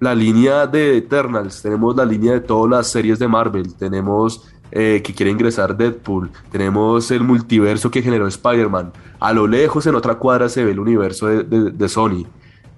la 0.00 0.16
línea 0.16 0.66
de 0.66 0.96
Eternals, 0.96 1.62
tenemos 1.62 1.94
la 1.94 2.04
línea 2.04 2.32
de 2.32 2.40
todas 2.40 2.68
las 2.68 2.88
series 2.88 3.20
de 3.20 3.28
Marvel, 3.28 3.72
tenemos 3.74 4.48
eh, 4.72 5.00
que 5.04 5.14
quiere 5.14 5.30
ingresar 5.30 5.76
Deadpool, 5.76 6.32
tenemos 6.50 7.08
el 7.12 7.22
multiverso 7.22 7.88
que 7.88 8.02
generó 8.02 8.26
Spider-Man. 8.26 8.92
A 9.20 9.32
lo 9.32 9.46
lejos, 9.46 9.86
en 9.86 9.94
otra 9.94 10.16
cuadra, 10.16 10.48
se 10.48 10.64
ve 10.64 10.72
el 10.72 10.80
universo 10.80 11.28
de, 11.28 11.44
de, 11.70 11.88
Sony. 11.88 12.26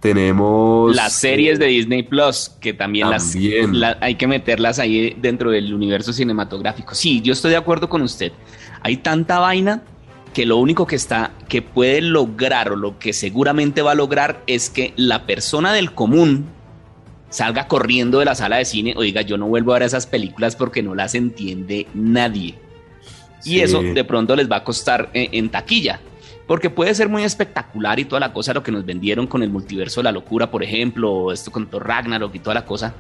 Tenemos. 0.05 0.95
Las 0.95 1.15
series 1.15 1.59
de 1.59 1.65
Disney 1.65 2.03
Plus, 2.03 2.51
que 2.61 2.75
también, 2.75 3.09
Las, 3.09 3.35
hay 4.03 4.17
que 4.17 4.27
meterlas 4.27 4.79
ahí 4.79 5.17
dentro 5.19 5.51
del 5.51 5.73
universo 5.73 6.13
cinematográfico. 6.13 6.95
Sí, 6.95 7.23
yo 7.23 7.33
estoy 7.33 7.53
de 7.53 7.57
acuerdo 7.57 7.89
con 7.89 8.03
usted. 8.03 8.31
Hay 8.83 8.99
tanta 8.99 9.39
vaina 9.39 9.83
que 10.35 10.45
lo 10.45 10.59
único 10.59 10.87
que 10.87 10.97
está, 10.97 11.31
que 11.49 11.63
puede 11.63 12.03
lograr 12.03 12.71
o 12.71 12.77
lo 12.77 12.99
que 12.99 13.15
seguramente 13.15 13.81
va 13.81 13.93
a 13.93 13.95
lograr 13.95 14.43
es 14.47 14.69
que 14.69 14.93
la 14.97 15.25
persona 15.25 15.73
del 15.73 15.95
común 15.95 16.49
salga 17.31 17.67
corriendo 17.67 18.19
de 18.19 18.27
la 18.27 18.35
sala 18.35 18.59
de 18.59 18.67
cine 18.67 18.93
o 18.99 19.01
diga 19.01 19.23
yo 19.23 19.39
no 19.39 19.47
vuelvo 19.47 19.73
a 19.73 19.79
ver 19.79 19.85
esas 19.85 20.07
películas 20.07 20.55
porque 20.55 20.83
no 20.83 20.95
las 20.95 21.15
entiende 21.15 21.87
nadie. 21.95 22.57
Y 23.43 23.61
eso 23.61 23.81
de 23.83 24.05
pronto 24.05 24.37
les 24.37 24.51
va 24.51 24.57
a 24.57 24.65
costar 24.65 25.09
eh, 25.15 25.31
en, 25.33 25.49
taquilla. 25.49 25.99
Porque 26.47 26.69
puede 26.71 26.95
ser 26.95 27.09
muy 27.09 27.25
espectacular 27.25 27.99
y 27.99 28.05
toda 28.05 28.21
la 28.21 28.33
cosa, 28.33 28.53
lo 28.53 28.63
que 28.63 28.73
nos 28.73 28.85
vendieron 28.85 29.27
con 29.27 29.43
el 29.43 29.51
multiverso 29.51 30.01
de 30.01 30.05
la 30.05 30.13
locura, 30.13 30.51
por 30.51 30.63
ejemplo, 30.63 31.11
o 31.11 31.33
esto 31.33 31.51
con 31.51 31.67
Thor 31.67 31.87
Ragnarok 31.87 32.35
y 32.35 32.39
toda 32.39 32.55
la 32.55 32.65
cosa. 32.65 32.95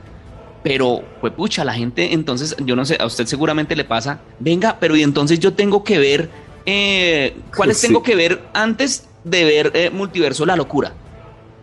Pero, 0.62 1.04
pues 1.20 1.35
pucha, 1.35 1.62
la 1.62 1.74
gente, 1.74 2.14
entonces, 2.14 2.57
yo 2.64 2.74
no 2.74 2.87
sé, 2.87 2.96
a 2.98 3.04
usted 3.04 3.26
seguramente 3.26 3.76
le 3.76 3.85
pasa, 3.85 4.20
venga, 4.38 4.78
pero 4.80 4.96
y 4.96 5.02
entonces 5.02 5.38
yo 5.38 5.52
tengo 5.52 5.85
que 5.85 5.98
ver, 5.98 6.30
eh, 6.64 7.37
¿cuáles 7.54 7.83
tengo 7.83 8.02
que 8.02 8.16
ver 8.16 8.42
antes 8.54 9.09
de 9.24 9.44
ver 9.44 9.72
eh, 9.74 9.90
Multiverso 9.90 10.46
la 10.46 10.57
locura? 10.57 10.94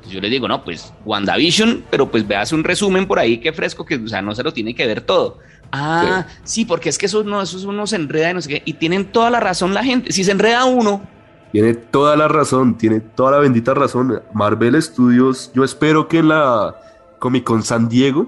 yo 0.10 0.20
les 0.20 0.32
digo, 0.32 0.48
no, 0.48 0.63
pues 0.63 0.94
WandaVision, 1.06 1.86
pero 1.89 2.10
pues 2.10 2.28
veas 2.28 2.52
un 2.52 2.63
resumen 2.63 3.08
por 3.08 3.20
ahí 3.20 3.38
que 3.38 3.54
fresco, 3.54 3.86
que 3.86 3.96
o 3.96 4.08
sea, 4.08 4.22
no 4.22 4.36
se 4.36 4.44
lo 4.44 4.54
tiene 4.54 4.74
que 4.76 4.86
ver 4.86 5.02
todo. 5.02 5.39
Ah, 5.72 6.28
sí, 6.44 6.65
porque 6.65 6.89
es 6.89 6.98
que 6.98 7.06
eso, 7.06 7.24
no, 7.24 7.41
eso 7.41 7.67
uno 7.67 7.88
se 7.88 7.96
enreda 7.96 8.32
y 8.32 8.34
no 8.34 8.41
sé 8.41 8.50
qué. 8.50 8.62
Y 8.65 8.74
tienen 8.74 9.06
toda 9.06 9.30
la 9.30 9.39
razón 9.39 9.74
la 9.74 9.84
gente. 9.84 10.12
Si 10.12 10.24
se 10.24 10.32
enreda 10.32 10.65
uno. 10.65 11.08
Tiene 11.52 11.74
toda 11.74 12.16
la 12.16 12.28
razón, 12.28 12.78
tiene 12.78 13.02
toda 13.02 13.32
la 13.32 13.38
bendita 13.40 13.74
razón. 13.74 14.22
Marvel 14.34 14.82
Studios, 14.82 15.52
yo 15.54 15.64
espero 15.64 16.08
que 16.08 16.24
la 16.24 16.76
Comic 17.20 17.44
Con 17.44 17.64
San 17.64 17.90
Diego, 17.90 18.28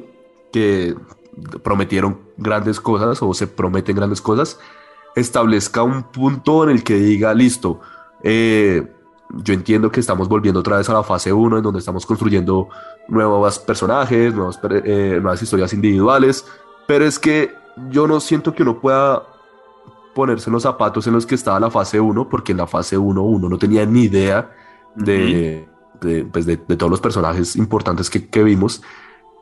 que 0.52 0.96
prometieron 1.64 2.20
grandes 2.38 2.80
cosas 2.80 3.22
o 3.22 3.34
se 3.34 3.48
prometen 3.48 3.96
grandes 3.96 4.22
cosas, 4.22 4.60
establezca 5.16 5.84
un 5.84 6.04
punto 6.04 6.64
en 6.64 6.72
el 6.72 6.84
que 6.84 6.96
diga, 6.96 7.34
listo, 7.34 7.80
eh, 8.24 8.88
yo 9.30 9.54
entiendo 9.54 9.92
que 9.92 10.00
estamos 10.00 10.28
volviendo 10.28 10.60
otra 10.60 10.78
vez 10.78 10.90
a 10.90 10.94
la 10.94 11.04
fase 11.04 11.34
1, 11.34 11.58
en 11.58 11.64
donde 11.64 11.80
estamos 11.80 12.06
construyendo 12.06 12.70
nuevos 13.08 13.60
personajes, 13.60 14.34
eh, 14.70 15.20
nuevas 15.22 15.42
historias 15.42 15.74
individuales, 15.74 16.46
pero 16.86 17.06
es 17.06 17.18
que 17.18 17.52
yo 17.90 18.08
no 18.08 18.20
siento 18.20 18.54
que 18.54 18.64
uno 18.64 18.80
pueda 18.80 19.24
ponerse 20.14 20.52
los 20.52 20.64
zapatos 20.64 21.08
en 21.08 21.14
los 21.14 21.26
que 21.26 21.36
estaba 21.36 21.60
la 21.60 21.72
fase 21.72 22.00
1, 22.00 22.30
porque 22.30 22.52
en 22.52 22.60
la 22.60 22.68
fase 22.68 22.98
1 22.98 23.22
uno 23.22 23.50
no 23.50 23.58
tenía 23.58 23.86
ni 23.86 24.04
idea 24.04 24.52
de, 24.96 25.68
pues 26.32 26.46
de, 26.46 26.58
todos 26.58 26.90
los 26.90 27.02
personajes 27.02 27.56
importantes 27.56 28.10
que, 28.10 28.28
que 28.28 28.44
vimos. 28.44 28.82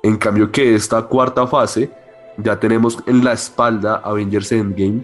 En 0.03 0.17
cambio 0.17 0.51
que 0.51 0.75
esta 0.75 1.03
cuarta 1.03 1.45
fase 1.47 1.91
ya 2.37 2.59
tenemos 2.59 2.99
en 3.05 3.23
la 3.23 3.33
espalda 3.33 4.01
Avengers 4.03 4.51
Endgame 4.51 5.03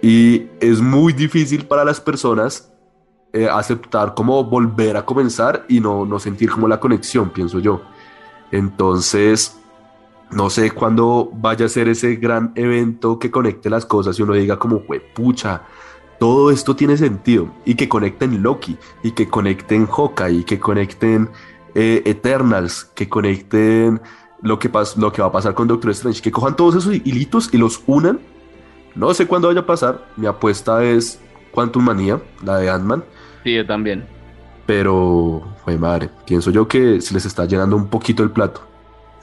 y 0.00 0.48
es 0.60 0.80
muy 0.80 1.12
difícil 1.12 1.66
para 1.66 1.84
las 1.84 2.00
personas 2.00 2.72
eh, 3.32 3.48
aceptar 3.48 4.14
como 4.14 4.44
volver 4.44 4.96
a 4.96 5.06
comenzar 5.06 5.64
y 5.68 5.80
no, 5.80 6.04
no 6.04 6.18
sentir 6.18 6.50
como 6.50 6.68
la 6.68 6.78
conexión, 6.78 7.30
pienso 7.30 7.60
yo. 7.60 7.80
Entonces, 8.50 9.58
no 10.32 10.50
sé 10.50 10.70
cuándo 10.70 11.30
vaya 11.34 11.66
a 11.66 11.68
ser 11.68 11.88
ese 11.88 12.16
gran 12.16 12.52
evento 12.54 13.18
que 13.18 13.30
conecte 13.30 13.70
las 13.70 13.86
cosas 13.86 14.18
y 14.18 14.22
uno 14.22 14.34
diga 14.34 14.58
como, 14.58 14.82
pucha, 15.14 15.62
todo 16.18 16.50
esto 16.50 16.76
tiene 16.76 16.96
sentido 16.96 17.52
y 17.64 17.74
que 17.74 17.88
conecten 17.88 18.42
Loki 18.42 18.76
y 19.02 19.12
que 19.12 19.28
conecten 19.28 19.86
Hawkeye 19.86 20.40
y 20.40 20.44
que 20.44 20.58
conecten 20.58 21.28
eh, 21.74 22.02
Eternals, 22.04 22.90
que 22.94 23.08
conecten 23.08 24.00
lo 24.40 24.58
que, 24.58 24.70
lo 24.96 25.12
que 25.12 25.22
va 25.22 25.28
a 25.28 25.32
pasar 25.32 25.54
con 25.54 25.68
Doctor 25.68 25.90
Strange, 25.90 26.22
que 26.22 26.32
cojan 26.32 26.56
todos 26.56 26.76
esos 26.76 26.94
hilitos 26.94 27.52
y 27.52 27.58
los 27.58 27.82
unan. 27.86 28.20
No 28.94 29.12
sé 29.14 29.26
cuándo 29.26 29.48
vaya 29.48 29.60
a 29.60 29.66
pasar, 29.66 30.06
mi 30.16 30.26
apuesta 30.26 30.84
es 30.84 31.18
Quantum 31.52 31.84
Manía, 31.84 32.20
la 32.44 32.58
de 32.58 32.70
Ant-Man, 32.70 33.04
Sí, 33.44 33.54
yo 33.54 33.66
también. 33.66 34.04
Pero, 34.66 35.42
fue 35.64 35.76
madre, 35.76 36.08
pienso 36.24 36.50
yo 36.50 36.68
que 36.68 37.00
se 37.00 37.12
les 37.14 37.26
está 37.26 37.44
llenando 37.44 37.76
un 37.76 37.88
poquito 37.88 38.22
el 38.22 38.30
plato. 38.30 38.62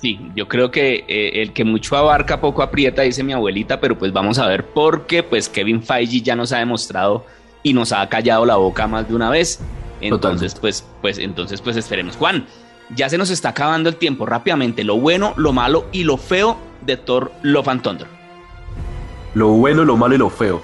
Sí, 0.02 0.32
yo 0.34 0.48
creo 0.48 0.72
que 0.72 1.04
eh, 1.08 1.42
el 1.42 1.52
que 1.52 1.66
mucho 1.66 1.98
abarca 1.98 2.40
poco 2.40 2.62
aprieta, 2.62 3.02
dice 3.02 3.22
mi 3.24 3.34
abuelita, 3.34 3.82
pero 3.82 3.98
pues 3.98 4.14
vamos 4.14 4.40
a 4.40 4.48
ver 4.48 4.66
por 4.66 5.08
qué, 5.08 5.24
pues 5.24 5.50
Kevin 5.50 5.84
Feige 5.84 6.22
ya 6.22 6.38
nos 6.38 6.54
ha 6.54 6.60
demostrado 6.60 7.26
y 7.64 7.74
nos 7.74 7.92
ha 7.92 8.08
callado 8.08 8.46
la 8.46 8.56
boca 8.56 8.88
más 8.88 9.10
de 9.10 9.16
una 9.16 9.30
vez. 9.30 9.60
Entonces, 10.00 10.56
pues, 10.56 10.86
pues, 11.02 11.18
entonces, 11.18 11.62
pues 11.62 11.76
esperemos. 11.76 12.16
Juan, 12.16 12.46
ya 12.96 13.10
se 13.10 13.18
nos 13.18 13.30
está 13.30 13.50
acabando 13.50 13.90
el 13.90 13.98
tiempo 13.98 14.26
rápidamente. 14.26 14.86
Lo 14.86 14.98
bueno, 14.98 15.34
lo 15.36 15.52
malo 15.52 15.86
y 15.92 16.06
lo 16.06 16.16
feo 16.16 16.58
de 16.86 16.96
Thor 16.96 17.34
Love 17.42 17.68
and 17.68 17.82
Thunder. 17.82 18.08
Lo 19.34 19.50
bueno, 19.50 19.84
lo 19.84 19.98
malo 19.98 20.16
y 20.16 20.18
lo 20.18 20.30
feo. 20.30 20.62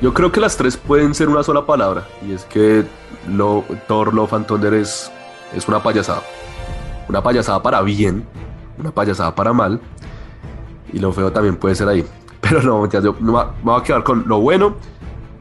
Yo 0.00 0.14
creo 0.14 0.30
que 0.30 0.40
las 0.40 0.56
tres 0.56 0.76
pueden 0.76 1.14
ser 1.14 1.28
una 1.28 1.42
sola 1.42 1.66
palabra, 1.66 2.06
y 2.26 2.32
es 2.32 2.44
que 2.44 2.84
lo, 3.28 3.64
Thor 3.86 4.14
Love 4.14 4.32
and 4.32 4.46
Thunder 4.46 4.72
es, 4.74 5.10
es 5.54 5.68
una 5.68 5.82
payasada. 5.82 6.22
Una 7.10 7.24
payasada 7.24 7.60
para 7.60 7.82
bien, 7.82 8.24
una 8.78 8.92
payasada 8.92 9.34
para 9.34 9.52
mal, 9.52 9.80
y 10.92 11.00
lo 11.00 11.12
feo 11.12 11.32
también 11.32 11.56
puede 11.56 11.74
ser 11.74 11.88
ahí. 11.88 12.06
Pero 12.40 12.62
no, 12.62 12.88
yo 12.88 13.14
me 13.14 13.32
voy 13.64 13.80
a 13.80 13.82
quedar 13.82 14.04
con 14.04 14.22
lo 14.28 14.38
bueno, 14.38 14.76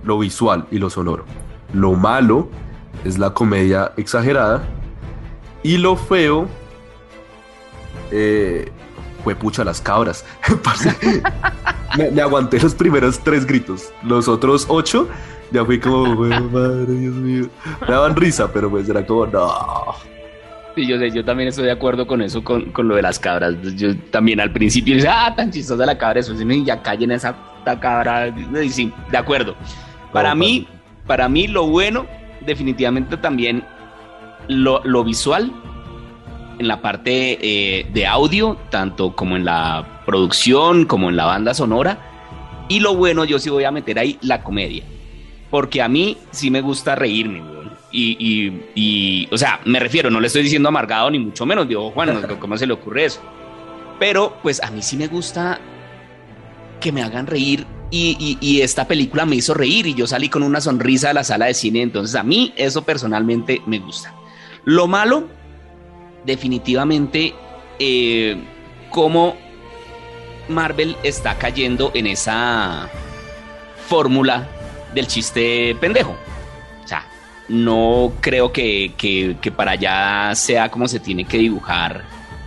lo 0.03 0.17
visual 0.17 0.65
y 0.71 0.79
lo 0.79 0.89
sonoro. 0.89 1.25
Lo 1.71 1.93
malo 1.93 2.49
es 3.05 3.19
la 3.19 3.35
comedia 3.35 3.91
exagerada, 3.97 4.63
y 5.61 5.77
lo 5.77 5.95
feo 5.95 6.47
eh, 8.09 8.71
fue 9.23 9.35
pucha 9.35 9.63
las 9.63 9.79
cabras. 9.79 10.25
me, 12.11 12.19
aguanté 12.19 12.59
los 12.59 12.73
primeros 12.73 13.19
tres 13.19 13.45
gritos. 13.45 13.93
Los 14.01 14.27
otros 14.27 14.65
ocho 14.69 15.07
ya 15.51 15.63
fui 15.63 15.79
como, 15.79 16.15
madre, 16.15 16.93
Dios 16.93 17.13
mío. 17.13 17.45
Me 17.81 17.93
daban 17.93 18.15
risa, 18.15 18.51
pero 18.51 18.71
pues 18.71 18.89
era 18.89 19.05
como, 19.05 19.27
no. 19.27 19.53
Sí, 20.75 20.87
yo 20.87 20.97
sé, 20.97 21.11
yo 21.11 21.25
también 21.25 21.49
estoy 21.49 21.65
de 21.65 21.71
acuerdo 21.71 22.05
con 22.07 22.21
eso, 22.21 22.43
con, 22.43 22.71
con 22.71 22.87
lo 22.87 22.95
de 22.95 23.01
las 23.01 23.19
cabras. 23.19 23.55
Yo 23.75 23.97
también 24.11 24.39
al 24.39 24.51
principio 24.51 24.95
decía, 24.95 25.25
ah, 25.25 25.35
tan 25.35 25.51
chistosa 25.51 25.85
la 25.85 25.97
cabra, 25.97 26.19
eso 26.19 26.35
sí, 26.35 26.63
ya 26.63 26.81
callen 26.81 27.11
esa 27.11 27.35
cabra. 27.79 28.33
Y 28.63 28.69
sí, 28.69 28.91
de 29.11 29.17
acuerdo. 29.17 29.55
Para 30.13 30.33
mí, 30.35 30.67
para 31.05 31.29
mí 31.29 31.47
lo 31.47 31.67
bueno, 31.67 32.05
definitivamente 32.45 33.17
también 33.17 33.63
lo, 34.47 34.81
lo 34.83 35.03
visual 35.03 35.51
en 36.59 36.67
la 36.67 36.81
parte 36.81 37.39
eh, 37.41 37.87
de 37.93 38.05
audio, 38.05 38.57
tanto 38.69 39.15
como 39.15 39.35
en 39.37 39.45
la 39.45 40.03
producción, 40.05 40.85
como 40.85 41.09
en 41.09 41.15
la 41.15 41.25
banda 41.25 41.53
sonora. 41.53 41.97
Y 42.67 42.81
lo 42.81 42.95
bueno, 42.95 43.25
yo 43.25 43.39
sí 43.39 43.49
voy 43.49 43.63
a 43.63 43.71
meter 43.71 43.97
ahí 43.97 44.17
la 44.21 44.43
comedia. 44.43 44.83
Porque 45.49 45.81
a 45.81 45.87
mí 45.87 46.17
sí 46.31 46.51
me 46.51 46.61
gusta 46.61 46.95
reírme, 46.95 47.41
Y, 47.91 48.61
y, 48.75 49.27
o 49.31 49.37
sea, 49.37 49.61
me 49.65 49.79
refiero, 49.79 50.09
no 50.09 50.19
le 50.19 50.27
estoy 50.27 50.43
diciendo 50.43 50.69
amargado 50.69 51.09
ni 51.09 51.19
mucho 51.19 51.45
menos, 51.45 51.67
digo, 51.67 51.91
Juan, 51.91 52.21
¿cómo 52.39 52.57
se 52.57 52.67
le 52.67 52.73
ocurre 52.73 53.05
eso? 53.05 53.21
Pero 53.99 54.37
pues 54.41 54.61
a 54.61 54.69
mí 54.71 54.81
sí 54.81 54.95
me 54.95 55.07
gusta 55.07 55.59
que 56.79 56.91
me 56.91 57.01
hagan 57.01 57.27
reír 57.27 57.65
y, 57.91 58.37
y, 58.39 58.61
esta 58.61 58.87
película 58.87 59.25
me 59.25 59.35
hizo 59.35 59.53
reír 59.53 59.87
y 59.87 59.95
yo 59.95 60.05
salí 60.05 60.29
con 60.29 60.43
una 60.43 60.61
sonrisa 60.61 61.07
de 61.07 61.15
la 61.15 61.23
sala 61.23 61.47
de 61.47 61.55
cine, 61.55 61.81
entonces 61.81 62.15
a 62.15 62.23
mí 62.23 62.53
eso 62.55 62.83
personalmente 62.83 63.61
me 63.65 63.79
gusta. 63.79 64.13
Lo 64.63 64.87
malo, 64.87 65.27
definitivamente 66.25 67.33
eh, 67.79 68.37
cómo 68.91 69.35
Marvel 70.47 70.95
está 71.03 71.37
cayendo 71.37 71.91
en 71.95 72.07
esa 72.07 72.89
fórmula 73.87 74.47
del 74.93 75.07
chiste 75.07 75.75
pendejo. 75.79 76.15
No 77.49 78.13
creo 78.21 78.51
que, 78.51 78.93
para 79.55 79.71
allá 79.71 80.33
sea 80.35 80.69
como 80.69 80.87
se 80.87 80.99
tiene 80.99 81.25
que 81.25 81.37
dibujar 81.37 82.03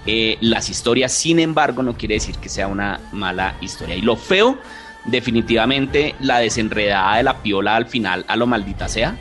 eh, 0.06 0.38
las 0.40 0.70
historias. 0.70 1.12
Sin 1.12 1.38
embargo, 1.38 1.82
no 1.82 1.96
quiere 1.96 2.14
decir 2.14 2.36
que 2.38 2.48
sea 2.48 2.68
una 2.68 3.00
mala 3.12 3.56
historia. 3.60 3.96
Y 3.96 4.02
lo 4.02 4.16
feo, 4.16 4.58
definitivamente, 5.04 6.14
la 6.20 6.38
desenredada 6.38 7.16
de 7.16 7.22
la 7.24 7.42
piola 7.42 7.76
al 7.76 7.86
final, 7.86 8.24
a 8.28 8.36
lo 8.36 8.46
maldita 8.46 8.88
sea. 8.88 9.16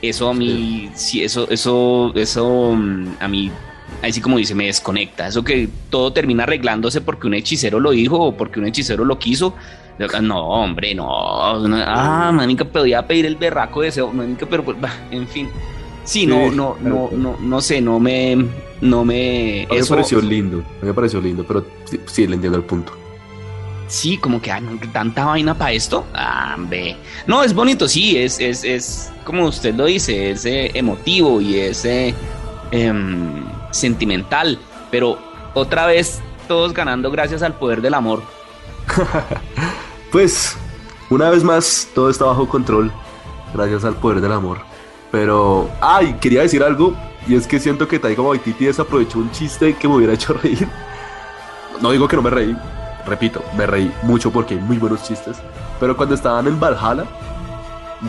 Eso 0.00 0.30
a 0.30 0.34
mí, 0.34 0.90
sí, 0.94 1.22
eso, 1.22 1.46
eso, 1.50 2.12
eso 2.14 2.72
mm, 2.74 3.16
a 3.20 3.28
mí 3.28 3.50
ahí 4.02 4.12
sí 4.12 4.20
como 4.20 4.38
dice, 4.38 4.54
me 4.54 4.66
desconecta. 4.66 5.26
Eso 5.28 5.42
que 5.44 5.68
todo 5.90 6.12
termina 6.12 6.44
arreglándose 6.44 7.00
porque 7.00 7.26
un 7.26 7.34
hechicero 7.34 7.80
lo 7.80 7.90
dijo 7.90 8.18
o 8.18 8.36
porque 8.36 8.60
un 8.60 8.66
hechicero 8.66 9.04
lo 9.04 9.18
quiso. 9.18 9.54
No, 10.22 10.46
hombre, 10.46 10.94
no. 10.94 11.06
Ah, 11.10 12.32
manica, 12.32 12.64
podía 12.64 13.06
pedir 13.06 13.26
el 13.26 13.36
berraco 13.36 13.82
deseo. 13.82 14.10
Manica, 14.12 14.46
pero 14.48 14.64
pues, 14.64 14.76
en 15.10 15.28
fin. 15.28 15.48
Sí, 16.04 16.26
no, 16.26 16.50
no, 16.50 16.76
no, 16.80 17.10
no, 17.12 17.36
no 17.38 17.60
sé, 17.60 17.80
no 17.80 18.00
me, 18.00 18.36
no 18.80 19.04
me. 19.04 19.66
me 19.70 19.84
pareció 19.84 20.20
lindo, 20.20 20.64
me 20.80 20.94
pareció 20.94 21.20
lindo, 21.20 21.44
pero 21.46 21.64
sí, 22.06 22.26
le 22.26 22.34
entiendo 22.34 22.58
el 22.58 22.64
punto. 22.64 22.92
Sí, 23.86 24.16
como 24.18 24.40
que 24.40 24.52
tanta 24.92 25.24
vaina 25.26 25.52
para 25.54 25.72
esto. 25.72 26.06
Ah, 26.14 26.56
No, 27.26 27.42
es 27.42 27.52
bonito, 27.52 27.88
sí, 27.88 28.16
es, 28.16 28.40
es, 28.40 28.64
es 28.64 29.12
como 29.24 29.46
usted 29.46 29.74
lo 29.74 29.84
dice, 29.84 30.30
es 30.30 30.46
eh, 30.46 30.70
emotivo 30.74 31.40
y 31.40 31.56
es 31.56 31.84
eh, 31.84 32.14
em, 32.70 33.44
sentimental, 33.70 34.58
pero 34.90 35.18
otra 35.54 35.86
vez 35.86 36.20
todos 36.48 36.72
ganando 36.72 37.10
gracias 37.10 37.42
al 37.42 37.54
poder 37.54 37.80
del 37.80 37.94
amor. 37.94 38.22
pues, 40.12 40.56
una 41.08 41.30
vez 41.30 41.44
más, 41.44 41.88
todo 41.94 42.10
está 42.10 42.24
bajo 42.24 42.48
control 42.48 42.92
gracias 43.54 43.84
al 43.84 43.94
poder 43.94 44.20
del 44.20 44.32
amor. 44.32 44.58
Pero, 45.10 45.68
ay, 45.80 46.16
quería 46.20 46.42
decir 46.42 46.62
algo, 46.62 46.94
y 47.26 47.34
es 47.34 47.46
que 47.46 47.58
siento 47.58 47.88
que 47.88 47.98
Taika 47.98 48.22
Waititi 48.22 48.66
desaprovechó 48.66 49.18
un 49.18 49.30
chiste 49.30 49.74
que 49.74 49.88
me 49.88 49.96
hubiera 49.96 50.12
hecho 50.12 50.32
reír. 50.42 50.68
No 51.80 51.90
digo 51.90 52.06
que 52.08 52.16
no 52.16 52.22
me 52.22 52.30
reí, 52.30 52.56
repito, 53.06 53.42
me 53.56 53.66
reí 53.66 53.92
mucho 54.02 54.30
porque 54.30 54.54
hay 54.54 54.60
muy 54.60 54.78
buenos 54.78 55.02
chistes. 55.02 55.38
Pero 55.78 55.96
cuando 55.96 56.14
estaban 56.14 56.46
en 56.46 56.60
Valhalla, 56.60 57.04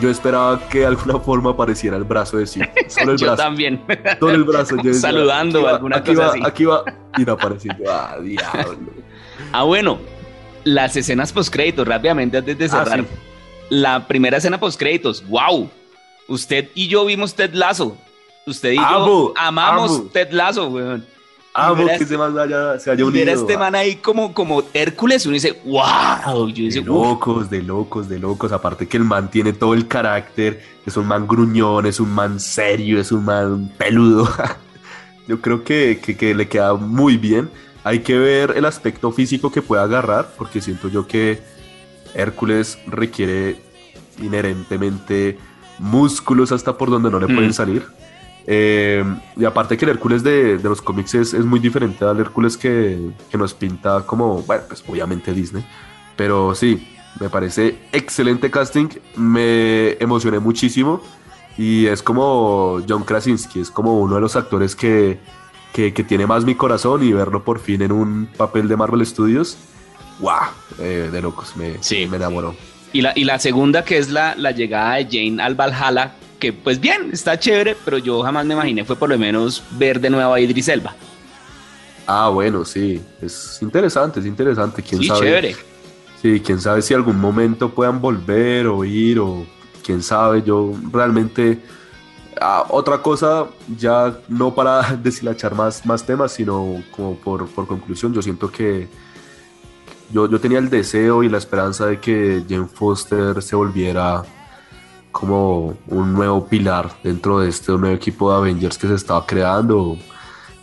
yo 0.00 0.08
esperaba 0.10 0.68
que 0.68 0.80
de 0.80 0.86
alguna 0.86 1.18
forma 1.18 1.50
apareciera 1.50 1.96
el 1.96 2.04
brazo 2.04 2.38
de 2.38 2.46
Sif. 2.46 2.66
Solo 2.88 3.12
el 3.12 3.18
yo 3.18 3.34
también. 3.36 3.82
Todo 4.18 4.30
el 4.30 4.44
brazo. 4.44 4.76
Saludando 4.94 5.66
alguna 5.68 5.98
aquí 5.98 6.14
cosa 6.14 6.26
va, 6.26 6.32
así. 6.32 6.40
Aquí 6.44 6.64
va 6.64 6.84
y 7.18 7.24
no 7.24 7.32
apareció. 7.32 7.72
Ah, 7.88 8.16
diablo. 8.20 8.78
ah, 9.52 9.62
bueno. 9.64 9.98
Las 10.64 10.96
escenas 10.96 11.32
post 11.32 11.52
créditos, 11.52 11.86
rápidamente 11.86 12.38
antes 12.38 12.56
de 12.56 12.64
ah, 12.66 12.68
cerrar. 12.68 13.04
La 13.68 14.06
primera 14.06 14.36
escena 14.36 14.60
post 14.60 14.78
créditos, 14.78 15.26
wow. 15.28 15.68
Usted 16.28 16.68
y 16.74 16.86
yo 16.86 17.04
vimos 17.04 17.34
Ted 17.34 17.52
Lazo. 17.52 17.96
Usted 18.46 18.72
y 18.72 18.76
yo 18.76 19.34
amamos 19.36 20.12
Ted 20.12 20.30
Lazo, 20.30 20.68
weón. 20.68 21.04
Amo 21.54 21.86
que 21.86 22.04
ese 22.04 22.16
man 22.16 22.38
haya, 22.38 22.78
se 22.78 22.90
haya 22.90 23.04
unido. 23.04 23.30
este 23.30 23.58
man 23.58 23.74
ahí 23.74 23.96
como, 23.96 24.32
como 24.32 24.62
Hércules, 24.72 25.26
uno 25.26 25.34
dice, 25.34 25.60
wow. 25.66 26.48
Yo 26.48 26.64
de 26.64 26.80
locos, 26.80 27.50
de 27.50 27.62
locos, 27.62 28.08
de 28.08 28.18
locos. 28.18 28.52
Aparte 28.52 28.88
que 28.88 28.96
el 28.96 29.04
man 29.04 29.30
tiene 29.30 29.52
todo 29.52 29.74
el 29.74 29.86
carácter. 29.86 30.62
Es 30.86 30.96
un 30.96 31.06
man 31.06 31.26
gruñón, 31.26 31.84
es 31.86 32.00
un 32.00 32.10
man 32.10 32.40
serio, 32.40 32.98
es 32.98 33.12
un 33.12 33.26
man 33.26 33.70
peludo. 33.76 34.28
Yo 35.28 35.40
creo 35.40 35.62
que, 35.62 36.00
que, 36.18 36.34
le 36.34 36.48
queda 36.48 36.74
muy 36.74 37.18
bien. 37.18 37.50
Hay 37.84 38.00
que 38.00 38.18
ver 38.18 38.54
el 38.56 38.64
aspecto 38.64 39.12
físico 39.12 39.52
que 39.52 39.60
puede 39.60 39.82
agarrar, 39.82 40.32
porque 40.38 40.60
siento 40.60 40.88
yo 40.88 41.06
que 41.08 41.40
Hércules 42.14 42.78
requiere 42.86 43.56
inherentemente 44.20 45.38
músculos 45.78 46.52
hasta 46.52 46.78
por 46.78 46.90
donde 46.90 47.10
no 47.10 47.18
le 47.18 47.26
pueden 47.26 47.50
mm. 47.50 47.54
salir. 47.54 47.86
Eh, 48.46 49.04
y 49.36 49.44
aparte 49.44 49.76
que 49.76 49.84
el 49.84 49.92
Hércules 49.92 50.22
de, 50.22 50.58
de 50.58 50.68
los 50.68 50.82
cómics 50.82 51.14
es, 51.14 51.34
es, 51.34 51.44
muy 51.44 51.60
diferente 51.60 52.04
al 52.04 52.18
Hércules 52.18 52.56
que, 52.56 53.10
que, 53.30 53.38
nos 53.38 53.54
pinta 53.54 54.04
como, 54.04 54.42
bueno, 54.42 54.64
pues 54.68 54.82
obviamente 54.88 55.32
Disney. 55.32 55.64
Pero 56.16 56.54
sí, 56.54 56.88
me 57.20 57.28
parece 57.28 57.76
excelente 57.92 58.50
casting, 58.50 58.88
me 59.16 59.92
emocioné 60.02 60.38
muchísimo 60.38 61.02
y 61.56 61.86
es 61.86 62.02
como 62.02 62.80
John 62.88 63.04
Krasinski, 63.04 63.60
es 63.60 63.70
como 63.70 64.00
uno 64.00 64.16
de 64.16 64.20
los 64.20 64.36
actores 64.36 64.74
que, 64.74 65.20
que, 65.72 65.92
que 65.92 66.04
tiene 66.04 66.26
más 66.26 66.44
mi 66.44 66.54
corazón 66.54 67.02
y 67.02 67.12
verlo 67.12 67.44
por 67.44 67.60
fin 67.60 67.82
en 67.82 67.92
un 67.92 68.28
papel 68.36 68.68
de 68.68 68.76
Marvel 68.76 69.04
Studios, 69.06 69.58
wow, 70.20 70.34
eh, 70.78 71.10
de 71.12 71.22
locos, 71.22 71.56
me, 71.56 71.82
sí. 71.82 72.06
me 72.06 72.16
enamoró. 72.16 72.54
Y 72.92 73.00
la, 73.00 73.12
y 73.14 73.24
la 73.24 73.38
segunda 73.38 73.84
que 73.84 73.98
es 73.98 74.10
la, 74.10 74.34
la 74.36 74.50
llegada 74.50 74.96
de 74.96 75.04
Jane 75.04 75.42
al 75.42 75.54
Valhalla, 75.54 76.14
que 76.42 76.52
pues 76.52 76.80
bien, 76.80 77.10
está 77.12 77.38
chévere, 77.38 77.76
pero 77.84 77.98
yo 77.98 78.20
jamás 78.20 78.44
me 78.44 78.54
imaginé 78.54 78.84
fue 78.84 78.96
por 78.96 79.08
lo 79.08 79.16
menos 79.16 79.62
ver 79.78 80.00
de 80.00 80.10
nuevo 80.10 80.34
a 80.34 80.40
Idris 80.40 80.66
Elba. 80.66 80.92
Ah, 82.04 82.30
bueno, 82.30 82.64
sí, 82.64 83.00
es 83.20 83.60
interesante, 83.62 84.18
es 84.18 84.26
interesante, 84.26 84.82
quién 84.82 85.00
sí, 85.00 85.06
sabe. 85.06 85.20
chévere. 85.20 85.56
Sí, 86.20 86.42
quién 86.44 86.60
sabe 86.60 86.82
si 86.82 86.94
algún 86.94 87.20
momento 87.20 87.68
puedan 87.68 88.00
volver 88.00 88.66
o 88.66 88.84
ir 88.84 89.20
o 89.20 89.46
quién 89.84 90.02
sabe, 90.02 90.42
yo 90.42 90.72
realmente... 90.90 91.60
Ah, 92.40 92.64
otra 92.70 93.00
cosa, 93.00 93.46
ya 93.78 94.18
no 94.26 94.52
para 94.52 94.96
deshilachar 95.02 95.54
más, 95.54 95.86
más 95.86 96.04
temas, 96.04 96.32
sino 96.32 96.82
como 96.90 97.14
por, 97.14 97.48
por 97.50 97.68
conclusión, 97.68 98.12
yo 98.12 98.20
siento 98.20 98.50
que 98.50 98.88
yo, 100.10 100.28
yo 100.28 100.40
tenía 100.40 100.58
el 100.58 100.68
deseo 100.68 101.22
y 101.22 101.28
la 101.28 101.38
esperanza 101.38 101.86
de 101.86 102.00
que 102.00 102.42
Jane 102.48 102.66
Foster 102.66 103.40
se 103.40 103.54
volviera 103.54 104.24
como 105.12 105.76
un 105.86 106.12
nuevo 106.14 106.46
pilar 106.48 106.90
dentro 107.04 107.38
de 107.40 107.50
este 107.50 107.72
nuevo 107.72 107.94
equipo 107.94 108.32
de 108.32 108.38
Avengers 108.38 108.78
que 108.78 108.88
se 108.88 108.94
estaba 108.94 109.24
creando, 109.26 109.96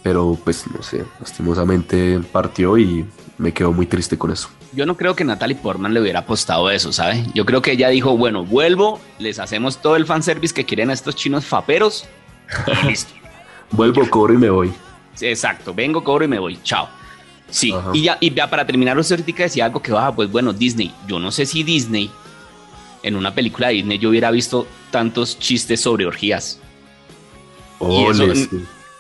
pero 0.04 0.38
pues 0.44 0.66
no 0.76 0.82
sé, 0.84 1.06
lastimosamente 1.20 2.20
partió 2.32 2.78
y 2.78 3.06
me 3.38 3.54
quedo 3.54 3.72
muy 3.72 3.86
triste 3.86 4.18
con 4.18 4.32
eso. 4.32 4.50
Yo 4.74 4.86
no 4.86 4.98
creo 4.98 5.16
que 5.16 5.24
Natalie 5.24 5.56
Portman 5.56 5.94
le 5.94 6.02
hubiera 6.02 6.20
apostado 6.20 6.70
eso, 6.70 6.92
¿sabe? 6.92 7.26
Yo 7.34 7.46
creo 7.46 7.62
que 7.62 7.72
ella 7.72 7.90
dijo, 7.90 8.18
bueno, 8.18 8.46
vuelvo, 8.46 9.00
les 9.18 9.40
hacemos 9.40 9.82
todo 9.82 9.96
el 9.96 10.06
fanservice 10.06 10.54
que 10.54 10.66
quieren 10.66 10.90
a 10.90 10.94
estos 10.94 11.16
chinos 11.16 11.46
faperos 11.46 12.06
y 12.84 12.88
listo. 12.88 13.14
vuelvo, 13.72 14.08
cobro 14.10 14.34
y 14.34 14.38
me 14.38 14.50
voy. 14.50 14.74
exacto, 15.22 15.74
vengo, 15.74 16.04
cobro 16.04 16.26
y 16.26 16.28
me 16.28 16.40
voy, 16.40 16.60
chao. 16.64 16.90
Sí, 17.50 17.74
y 17.94 18.04
ya, 18.04 18.18
y 18.20 18.32
ya 18.32 18.48
para 18.48 18.64
terminar, 18.66 18.98
usted 19.00 19.20
ahorita 19.20 19.44
decía 19.44 19.66
algo 19.66 19.82
que 19.82 19.92
ah, 19.96 20.12
pues 20.16 20.32
bueno, 20.32 20.54
Disney, 20.54 20.94
yo 21.08 21.18
no 21.18 21.32
sé 21.32 21.48
si 21.48 21.64
Disney 21.64 22.12
en 23.04 23.16
una 23.16 23.34
película 23.34 23.68
de 23.68 23.76
Disney 23.76 23.98
yo 23.98 24.10
hubiera 24.10 24.32
visto 24.32 24.68
tantos 24.92 25.38
chistes 25.40 25.82
sobre 25.82 26.06
orgías. 26.06 26.60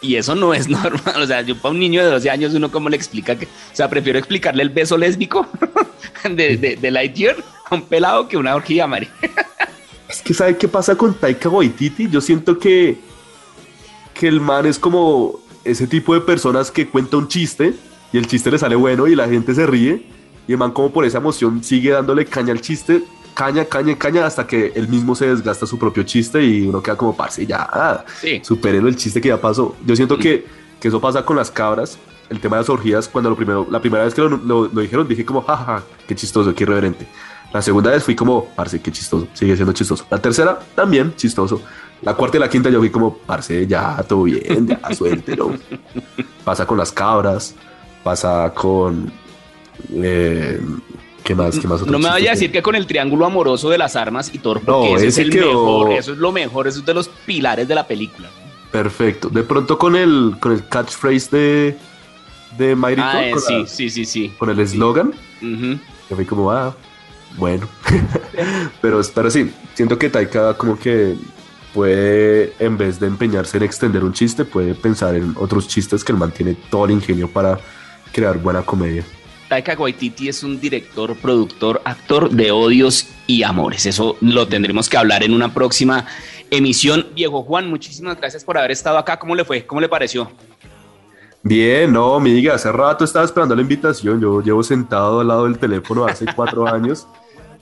y, 0.01 0.15
eso, 0.15 0.35
no 0.35 0.53
es 0.53 0.69
normal. 0.69 1.21
O 1.21 1.27
sea, 1.27 1.41
yo 1.41 1.57
para 1.57 1.73
un 1.73 1.79
niño 1.79 2.03
de 2.03 2.09
12 2.12 2.29
años, 2.29 2.53
uno 2.53 2.71
como 2.71 2.89
le 2.89 2.95
explica 2.95 3.38
que. 3.38 3.45
O 3.45 3.73
sea, 3.73 3.89
prefiero 3.89 4.19
explicarle 4.19 4.63
el 4.63 4.69
beso 4.69 4.97
lésbico 4.97 5.47
de, 6.23 6.57
de, 6.57 6.75
de 6.75 6.91
Lightyear 6.91 7.38
a 7.69 7.75
un 7.75 7.83
pelado 7.83 8.27
que 8.27 8.38
una 8.38 8.55
orgía, 8.55 8.88
Mari. 8.88 9.07
es 10.09 10.21
que, 10.21 10.33
¿sabe 10.33 10.57
qué 10.57 10.67
pasa 10.67 10.95
con 10.95 11.13
Taika 11.13 11.49
Waititi? 11.49 12.09
Yo 12.09 12.21
siento 12.21 12.57
que. 12.57 12.97
Que 14.13 14.27
el 14.27 14.41
man 14.41 14.65
es 14.65 14.77
como 14.77 15.39
ese 15.63 15.88
tipo 15.88 16.13
de 16.13 16.19
personas 16.19 16.71
que 16.71 16.88
cuenta 16.89 17.15
un 17.15 17.29
chiste 17.29 17.73
y 18.12 18.17
el 18.17 18.27
chiste 18.27 18.51
le 18.51 18.57
sale 18.57 18.75
bueno 18.75 19.07
y 19.07 19.15
la 19.15 19.29
gente 19.29 19.53
se 19.53 19.65
ríe. 19.65 20.03
Y 20.45 20.51
el 20.51 20.57
man, 20.57 20.71
como 20.71 20.91
por 20.91 21.05
esa 21.05 21.19
emoción, 21.19 21.63
sigue 21.63 21.91
dándole 21.91 22.25
caña 22.25 22.51
al 22.51 22.59
chiste 22.59 23.03
caña, 23.39 23.63
caña, 23.63 23.95
caña 23.97 24.25
hasta 24.25 24.45
que 24.45 24.73
él 24.75 24.89
mismo 24.89 25.15
se 25.15 25.28
desgasta 25.28 25.65
su 25.65 25.80
propio 25.80 26.04
chiste 26.04 26.43
y 26.43 26.67
uno 26.67 26.84
queda 26.84 26.97
como, 26.97 27.15
parce, 27.15 27.45
ya, 27.45 27.69
ah, 27.71 28.04
sí. 28.19 28.41
el 28.63 28.95
chiste 28.97 29.21
que 29.21 29.30
ya 29.30 29.39
pasó. 29.39 29.78
Yo 29.86 29.95
siento 29.95 30.17
mm. 30.17 30.19
que, 30.19 30.45
que, 30.78 30.89
eso 30.89 30.99
pasa 30.99 31.23
con 31.23 31.38
las 31.38 31.49
cabras, 31.49 31.97
el 32.30 32.41
tema 32.41 32.58
de 32.58 32.63
las 32.63 32.69
orgías, 32.69 33.08
cuando 33.08 33.30
lo 33.30 33.38
primero, 33.38 33.65
la 33.71 33.80
primera 33.80 34.04
vez 34.04 34.13
que 34.13 34.21
lo, 34.23 34.30
lo, 34.30 34.67
dijeron 34.67 35.08
dije 35.08 35.23
como, 35.23 35.41
jaja, 35.41 35.84
qué 36.06 36.15
chistoso, 36.15 36.54
qué 36.54 36.63
irreverente. 36.63 37.08
La 37.54 37.62
segunda 37.62 37.91
vez 37.91 38.04
fui 38.04 38.13
como, 38.13 38.43
parce, 38.58 38.82
qué 38.82 38.91
chistoso, 38.91 39.25
sigue 39.32 39.56
siendo 39.56 39.71
chistoso. 39.71 40.06
La 40.10 40.17
tercera, 40.17 40.60
también 40.75 41.15
chistoso. 41.15 41.62
La 42.02 42.15
cuarta 42.15 42.36
y 42.36 42.39
la 42.41 42.49
quinta 42.49 42.69
yo 42.69 42.80
fui 42.80 42.89
como, 42.89 43.19
parce, 43.19 43.65
ya, 43.65 44.04
todo 44.04 44.23
bien, 44.23 44.67
ya, 44.67 44.82
suéltelo. 44.93 45.54
pasa 46.43 46.67
con 46.67 46.78
las 46.78 46.91
cabras, 46.91 47.56
pasa 48.04 48.52
con... 48.54 49.10
Eh, 49.93 50.60
¿Qué 51.30 51.36
más? 51.36 51.60
¿Qué 51.60 51.68
más 51.68 51.86
no 51.86 52.00
me 52.00 52.10
vaya 52.10 52.32
a 52.32 52.34
decir 52.34 52.52
que 52.52 52.63
con 52.63 52.74
el 52.74 52.88
triángulo 52.88 53.24
amoroso 53.24 53.70
de 53.70 53.78
las 53.78 53.96
armas 53.96 54.32
y 54.34 54.39
Thor, 54.39 54.62
porque 54.65 54.96
ese 54.96 55.08
es 55.10 55.18
el 55.20 55.32
mejor, 55.32 55.92
eso 55.92 56.13
es 56.13 56.18
lo 56.18 56.32
mejor, 56.32 56.68
eso 56.68 56.80
es 56.80 56.86
de 56.88 56.94
los 56.96 57.08
pilares 57.08 57.68
de 57.68 57.76
la 57.76 57.86
película. 57.86 58.32
Perfecto. 58.72 59.30
De 59.30 59.44
pronto 59.44 59.78
con 59.78 59.96
el, 59.96 60.38
con 60.39 60.54
el 60.54 60.68
catchphrase 60.68 61.38
de, 61.38 61.78
de 62.58 62.76
Mighty 62.76 63.00
ah, 63.00 63.28
eh, 63.28 63.36
sí, 63.38 63.63
sí, 63.68 63.89
sí, 63.92 64.06
sí. 64.06 64.34
Con 64.39 64.50
el 64.50 64.60
eslogan. 64.60 65.13
Yo 65.39 66.15
fui 66.15 66.26
como, 66.26 66.50
ah, 66.52 66.76
bueno. 67.38 67.68
pero, 68.82 69.00
pero 69.13 69.30
sí, 69.30 69.52
siento 69.76 70.00
que 70.00 70.10
Taika 70.10 70.56
como 70.56 70.80
que 70.80 71.15
puede, 71.76 72.56
en 72.58 72.76
vez 72.76 73.00
de 73.00 73.06
empeñarse 73.06 73.58
en 73.58 73.63
extender 73.65 74.04
un 74.04 74.13
chiste, 74.13 74.46
puede 74.46 74.74
pensar 74.74 75.13
en 75.13 75.36
otros 75.38 75.68
chistes 75.68 76.04
que 76.04 76.12
él 76.12 76.18
mantiene 76.18 76.56
todo 76.72 76.86
el 76.86 76.92
ingenio 76.92 77.30
para 77.30 77.60
crear 78.12 78.39
buena 78.39 78.63
comedia. 78.63 79.06
Taika 79.49 79.73
Waititi 79.73 80.29
es 80.29 80.43
un 80.43 80.59
director, 80.62 81.15
productor, 81.15 81.81
actor 81.83 82.29
de 82.29 82.51
odios 82.51 83.07
y 83.25 83.41
amores. 83.41 83.88
Eso 83.88 84.15
lo 84.21 84.47
tendremos 84.47 84.88
que 84.88 84.95
hablar 84.95 85.23
en 85.23 85.33
una 85.33 85.51
próxima 85.51 86.05
emisión. 86.51 87.07
Viejo 87.15 87.41
Juan, 87.41 87.67
muchísimas 87.67 88.17
gracias 88.17 88.43
por 88.43 88.59
haber 88.59 88.69
estado 88.69 88.99
acá. 88.99 89.17
¿Cómo 89.17 89.35
le 89.35 89.43
fue? 89.43 89.65
¿Cómo 89.65 89.81
le 89.81 89.89
pareció? 89.89 90.31
Bien, 91.41 91.91
no, 91.91 92.19
Miguel, 92.19 92.51
hace 92.51 92.71
rato 92.71 93.03
estaba 93.03 93.25
esperando 93.25 93.55
la 93.55 93.63
invitación. 93.63 94.21
Yo 94.21 94.41
llevo 94.41 94.62
sentado 94.62 95.21
al 95.21 95.27
lado 95.27 95.45
del 95.45 95.57
teléfono 95.57 96.05
hace 96.05 96.25
cuatro 96.35 96.67
años. 96.73 97.07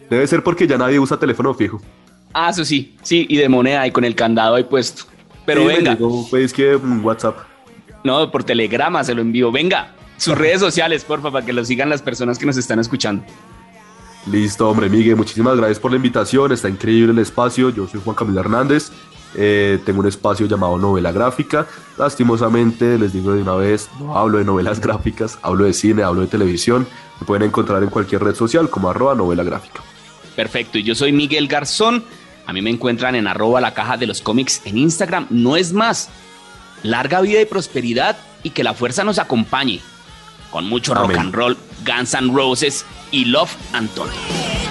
Debe 0.10 0.28
ser 0.28 0.44
porque 0.44 0.68
ya 0.68 0.78
nadie 0.78 1.00
usa 1.00 1.18
teléfono 1.18 1.54
fijo. 1.54 1.82
Ah, 2.34 2.50
eso 2.50 2.66
sí, 2.66 2.98
sí, 3.02 3.26
y 3.30 3.38
de 3.38 3.48
moneda 3.48 3.88
y 3.88 3.92
con 3.92 4.04
el 4.04 4.14
candado 4.14 4.56
ahí 4.56 4.64
puesto. 4.66 5.04
Pero 5.46 5.66
venga. 5.66 5.98
pues 6.30 6.52
que 6.52 6.76
WhatsApp. 6.76 7.38
No, 8.04 8.30
por 8.30 8.44
telegrama 8.44 9.06
se 9.06 9.16
lo 9.16 9.22
envío. 9.22 9.52
Venga, 9.52 9.96
sus 10.18 10.38
redes 10.38 10.60
sociales, 10.60 11.04
por 11.04 11.20
favor, 11.20 11.34
para 11.34 11.46
que 11.46 11.54
lo 11.54 11.64
sigan 11.64 11.90
las 11.90 12.02
personas 12.02 12.38
que 12.38 12.46
nos 12.46 12.58
están 12.58 12.80
escuchando. 12.80 13.24
Listo, 14.32 14.70
hombre, 14.70 14.90
Miguel, 14.90 15.16
muchísimas 15.16 15.56
gracias 15.56 15.80
por 15.80 15.92
la 15.92 15.98
invitación, 15.98 16.52
está 16.52 16.68
increíble 16.68 17.14
el 17.14 17.20
espacio, 17.20 17.70
yo 17.70 17.88
soy 17.88 18.02
Juan 18.04 18.16
Camilo 18.16 18.42
Hernández, 18.42 18.92
eh, 19.36 19.80
tengo 19.86 20.02
un 20.02 20.08
espacio 20.08 20.48
llamado 20.48 20.78
Novela 20.78 21.14
Gráfica, 21.14 21.66
lastimosamente 21.98 22.98
les 22.98 23.14
digo 23.14 23.32
de 23.32 23.42
una 23.42 23.56
vez, 23.56 23.90
no 24.00 24.18
hablo 24.18 24.40
de 24.40 24.44
novelas 24.44 24.80
gráficas, 24.82 25.40
hablo 25.42 25.64
de 25.64 25.74
cine, 25.74 26.04
hablo 26.04 26.22
de 26.22 26.28
televisión, 26.28 26.86
me 27.22 27.26
pueden 27.26 27.48
encontrar 27.48 27.82
en 27.84 27.90
cualquier 27.90 28.22
red 28.22 28.36
social 28.36 28.70
como 28.70 28.90
arroba 28.90 29.16
novela 29.16 29.44
gráfica. 29.44 29.82
Perfecto, 30.36 30.78
y 30.78 30.84
yo 30.84 30.94
soy 30.94 31.14
Miguel 31.14 31.48
Garzón, 31.48 32.04
a 32.46 32.52
mí 32.52 32.62
me 32.62 32.70
encuentran 32.70 33.16
en 33.16 33.28
arroba 33.28 33.62
la 33.62 33.74
caja 33.74 33.96
de 33.96 34.08
los 34.08 34.22
cómics 34.22 34.62
en 34.66 34.78
Instagram, 34.78 35.28
no 35.30 35.56
es 35.56 35.72
más, 35.72 36.10
larga 36.84 37.22
vida 37.22 37.40
y 37.40 37.46
prosperidad 37.46 38.18
y 38.44 38.50
que 38.50 38.66
la 38.66 38.74
fuerza 38.74 39.06
nos 39.06 39.20
acompañe 39.20 39.80
con 40.52 40.68
mucho 40.68 40.94
rock 40.94 41.16
and 41.16 41.34
roll, 41.34 41.58
Guns 41.86 42.14
N' 42.14 42.36
Roses 42.36 42.86
y 43.12 43.26
Love 43.26 43.56
Antonio. 43.74 44.67